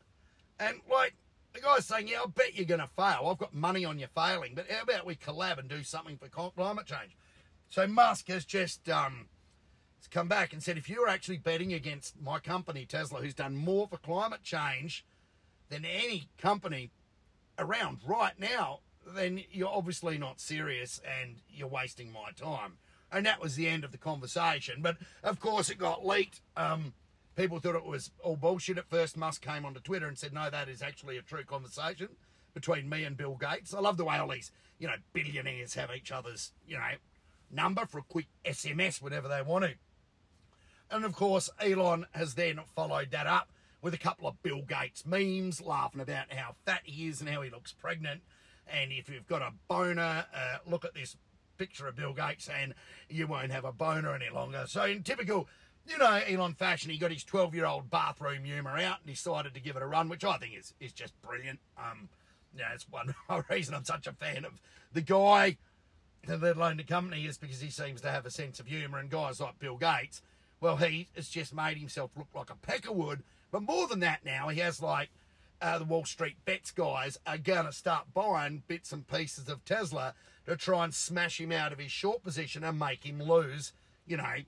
And 0.59 0.81
like 0.87 1.15
the 1.53 1.61
guy's 1.61 1.85
saying, 1.85 2.09
Yeah, 2.09 2.21
I 2.23 2.27
bet 2.27 2.55
you're 2.55 2.65
going 2.65 2.81
to 2.81 2.89
fail. 2.95 3.27
I've 3.27 3.39
got 3.39 3.55
money 3.55 3.85
on 3.85 3.97
you 3.97 4.07
failing, 4.13 4.53
but 4.53 4.69
how 4.69 4.83
about 4.83 5.07
we 5.07 5.15
collab 5.15 5.57
and 5.57 5.67
do 5.67 5.81
something 5.81 6.17
for 6.17 6.27
climate 6.27 6.85
change? 6.85 7.17
So 7.69 7.87
Musk 7.87 8.27
has 8.29 8.45
just 8.45 8.89
um, 8.89 9.27
has 9.99 10.07
come 10.07 10.27
back 10.27 10.53
and 10.53 10.63
said, 10.63 10.77
if 10.77 10.89
you're 10.89 11.07
actually 11.07 11.37
betting 11.37 11.73
against 11.73 12.19
my 12.21 12.39
company, 12.39 12.85
Tesla, 12.85 13.21
who's 13.21 13.33
done 13.33 13.55
more 13.55 13.87
for 13.87 13.97
climate 13.97 14.43
change 14.43 15.05
than 15.69 15.85
any 15.85 16.29
company 16.37 16.91
around 17.59 17.99
right 18.05 18.39
now, 18.39 18.79
then 19.05 19.41
you're 19.51 19.67
obviously 19.69 20.17
not 20.17 20.39
serious 20.39 21.01
and 21.21 21.37
you're 21.49 21.67
wasting 21.67 22.11
my 22.11 22.31
time. 22.35 22.73
And 23.11 23.25
that 23.25 23.41
was 23.41 23.55
the 23.55 23.67
end 23.67 23.83
of 23.83 23.91
the 23.91 23.97
conversation. 23.97 24.81
But 24.81 24.97
of 25.23 25.39
course, 25.39 25.69
it 25.69 25.77
got 25.77 26.05
leaked. 26.05 26.41
Um, 26.55 26.93
people 27.35 27.59
thought 27.59 27.75
it 27.75 27.85
was 27.85 28.11
all 28.23 28.35
bullshit 28.35 28.77
at 28.77 28.89
first. 28.89 29.17
Musk 29.17 29.41
came 29.41 29.65
onto 29.65 29.79
Twitter 29.79 30.07
and 30.07 30.17
said, 30.17 30.33
no, 30.33 30.49
that 30.49 30.67
is 30.67 30.81
actually 30.81 31.17
a 31.17 31.21
true 31.21 31.43
conversation 31.43 32.09
between 32.53 32.89
me 32.89 33.03
and 33.03 33.15
Bill 33.15 33.37
Gates. 33.39 33.73
I 33.73 33.79
love 33.79 33.97
the 33.97 34.05
way 34.05 34.17
all 34.17 34.29
these, 34.29 34.51
you 34.79 34.87
know, 34.87 34.95
billionaires 35.13 35.75
have 35.75 35.89
each 35.95 36.11
other's, 36.11 36.51
you 36.67 36.75
know, 36.75 36.81
number 37.51 37.85
for 37.85 37.99
a 37.99 38.03
quick 38.03 38.27
SMS 38.45 39.01
whenever 39.01 39.27
they 39.27 39.41
want 39.41 39.65
to. 39.65 39.73
And 40.89 41.03
of 41.03 41.13
course, 41.13 41.49
Elon 41.61 42.05
has 42.11 42.35
then 42.35 42.59
followed 42.75 43.11
that 43.11 43.27
up 43.27 43.49
with 43.81 43.93
a 43.93 43.97
couple 43.97 44.27
of 44.27 44.41
Bill 44.41 44.61
Gates 44.61 45.05
memes 45.05 45.61
laughing 45.61 46.01
about 46.01 46.33
how 46.33 46.55
fat 46.65 46.81
he 46.83 47.07
is 47.07 47.21
and 47.21 47.29
how 47.29 47.41
he 47.41 47.49
looks 47.49 47.73
pregnant. 47.73 48.21
And 48.67 48.91
if 48.91 49.09
you've 49.09 49.27
got 49.27 49.41
a 49.41 49.53
boner, 49.67 50.25
uh, 50.33 50.57
look 50.65 50.85
at 50.85 50.93
this 50.93 51.15
picture 51.57 51.87
of 51.87 51.95
Bill 51.95 52.13
Gates 52.13 52.49
and 52.49 52.73
you 53.09 53.27
won't 53.27 53.51
have 53.51 53.65
a 53.65 53.71
boner 53.71 54.13
any 54.13 54.29
longer. 54.29 54.65
So, 54.67 54.83
in 54.83 55.03
typical, 55.03 55.47
you 55.85 55.97
know, 55.97 56.21
Elon 56.27 56.53
fashion, 56.53 56.91
he 56.91 56.97
got 56.97 57.11
his 57.11 57.23
12 57.23 57.55
year 57.55 57.65
old 57.65 57.89
bathroom 57.89 58.43
humour 58.43 58.77
out 58.77 58.99
and 59.05 59.13
decided 59.13 59.53
to 59.53 59.61
give 59.61 59.75
it 59.75 59.81
a 59.81 59.87
run, 59.87 60.09
which 60.09 60.23
I 60.23 60.37
think 60.37 60.53
is, 60.57 60.73
is 60.79 60.93
just 60.93 61.19
brilliant. 61.21 61.59
Um, 61.77 62.09
yeah, 62.57 62.73
it's 62.73 62.87
one 62.89 63.15
reason 63.49 63.75
I'm 63.75 63.85
such 63.85 64.07
a 64.07 64.13
fan 64.13 64.45
of 64.45 64.59
the 64.93 65.01
guy, 65.01 65.57
let 66.27 66.57
alone 66.57 66.77
the 66.77 66.83
company, 66.83 67.25
is 67.25 67.37
because 67.37 67.61
he 67.61 67.69
seems 67.69 68.01
to 68.01 68.11
have 68.11 68.25
a 68.25 68.31
sense 68.31 68.59
of 68.59 68.67
humour. 68.67 68.99
And 68.99 69.09
guys 69.09 69.39
like 69.39 69.59
Bill 69.59 69.77
Gates, 69.77 70.21
well, 70.59 70.77
he 70.77 71.07
has 71.15 71.29
just 71.29 71.53
made 71.53 71.77
himself 71.77 72.11
look 72.17 72.27
like 72.33 72.49
a 72.49 72.55
peckerwood. 72.55 73.19
But 73.51 73.63
more 73.63 73.87
than 73.87 73.99
that 74.01 74.25
now, 74.25 74.49
he 74.49 74.59
has 74.59 74.81
like 74.81 75.09
uh, 75.61 75.79
the 75.79 75.85
Wall 75.85 76.05
Street 76.05 76.35
bets 76.45 76.71
guys 76.71 77.17
are 77.25 77.37
going 77.37 77.65
to 77.65 77.71
start 77.71 78.13
buying 78.13 78.63
bits 78.67 78.91
and 78.91 79.07
pieces 79.07 79.49
of 79.49 79.63
Tesla 79.65 80.13
to 80.45 80.55
try 80.55 80.83
and 80.83 80.93
smash 80.93 81.39
him 81.39 81.51
out 81.51 81.71
of 81.71 81.79
his 81.79 81.91
short 81.91 82.23
position 82.23 82.63
and 82.63 82.79
make 82.79 83.03
him 83.03 83.21
lose, 83.21 83.73
you 84.05 84.17
know, 84.17 84.23
a 84.23 84.45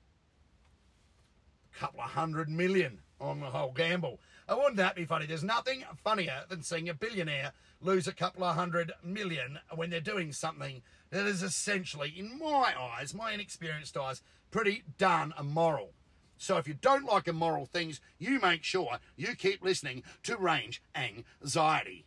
couple 1.78 2.02
of 2.02 2.12
hundred 2.12 2.50
million 2.50 3.00
on 3.20 3.40
the 3.40 3.48
whole 3.48 3.72
gamble. 3.72 4.20
I 4.48 4.56
wouldn't 4.56 4.78
that 4.78 4.96
be 4.96 5.06
funny? 5.06 5.26
There's 5.26 5.44
nothing 5.44 5.84
funnier 6.04 6.44
than 6.50 6.64
seeing 6.64 6.90
a 6.90 6.94
billionaire 6.94 7.52
lose 7.82 8.08
a 8.08 8.14
couple 8.14 8.44
of 8.44 8.56
hundred 8.56 8.92
million 9.04 9.60
when 9.76 9.90
they're 9.90 10.02
doing 10.02 10.32
something 10.34 10.82
that 11.12 11.26
is 11.26 11.44
essentially, 11.44 12.14
in 12.16 12.38
my 12.38 12.74
eyes, 12.80 13.14
my 13.14 13.32
inexperienced 13.32 13.98
eyes, 13.98 14.22
pretty 14.52 14.84
darn 14.98 15.34
immoral. 15.40 15.92
So 16.38 16.58
if 16.58 16.68
you 16.68 16.74
don't 16.74 17.06
like 17.06 17.28
immoral 17.28 17.66
things, 17.66 18.00
you 18.18 18.40
make 18.40 18.64
sure 18.64 19.00
you 19.16 19.36
keep 19.36 19.64
listening 19.64 20.04
to 20.24 20.38
Range 20.38 20.82
Anxiety. 20.96 22.06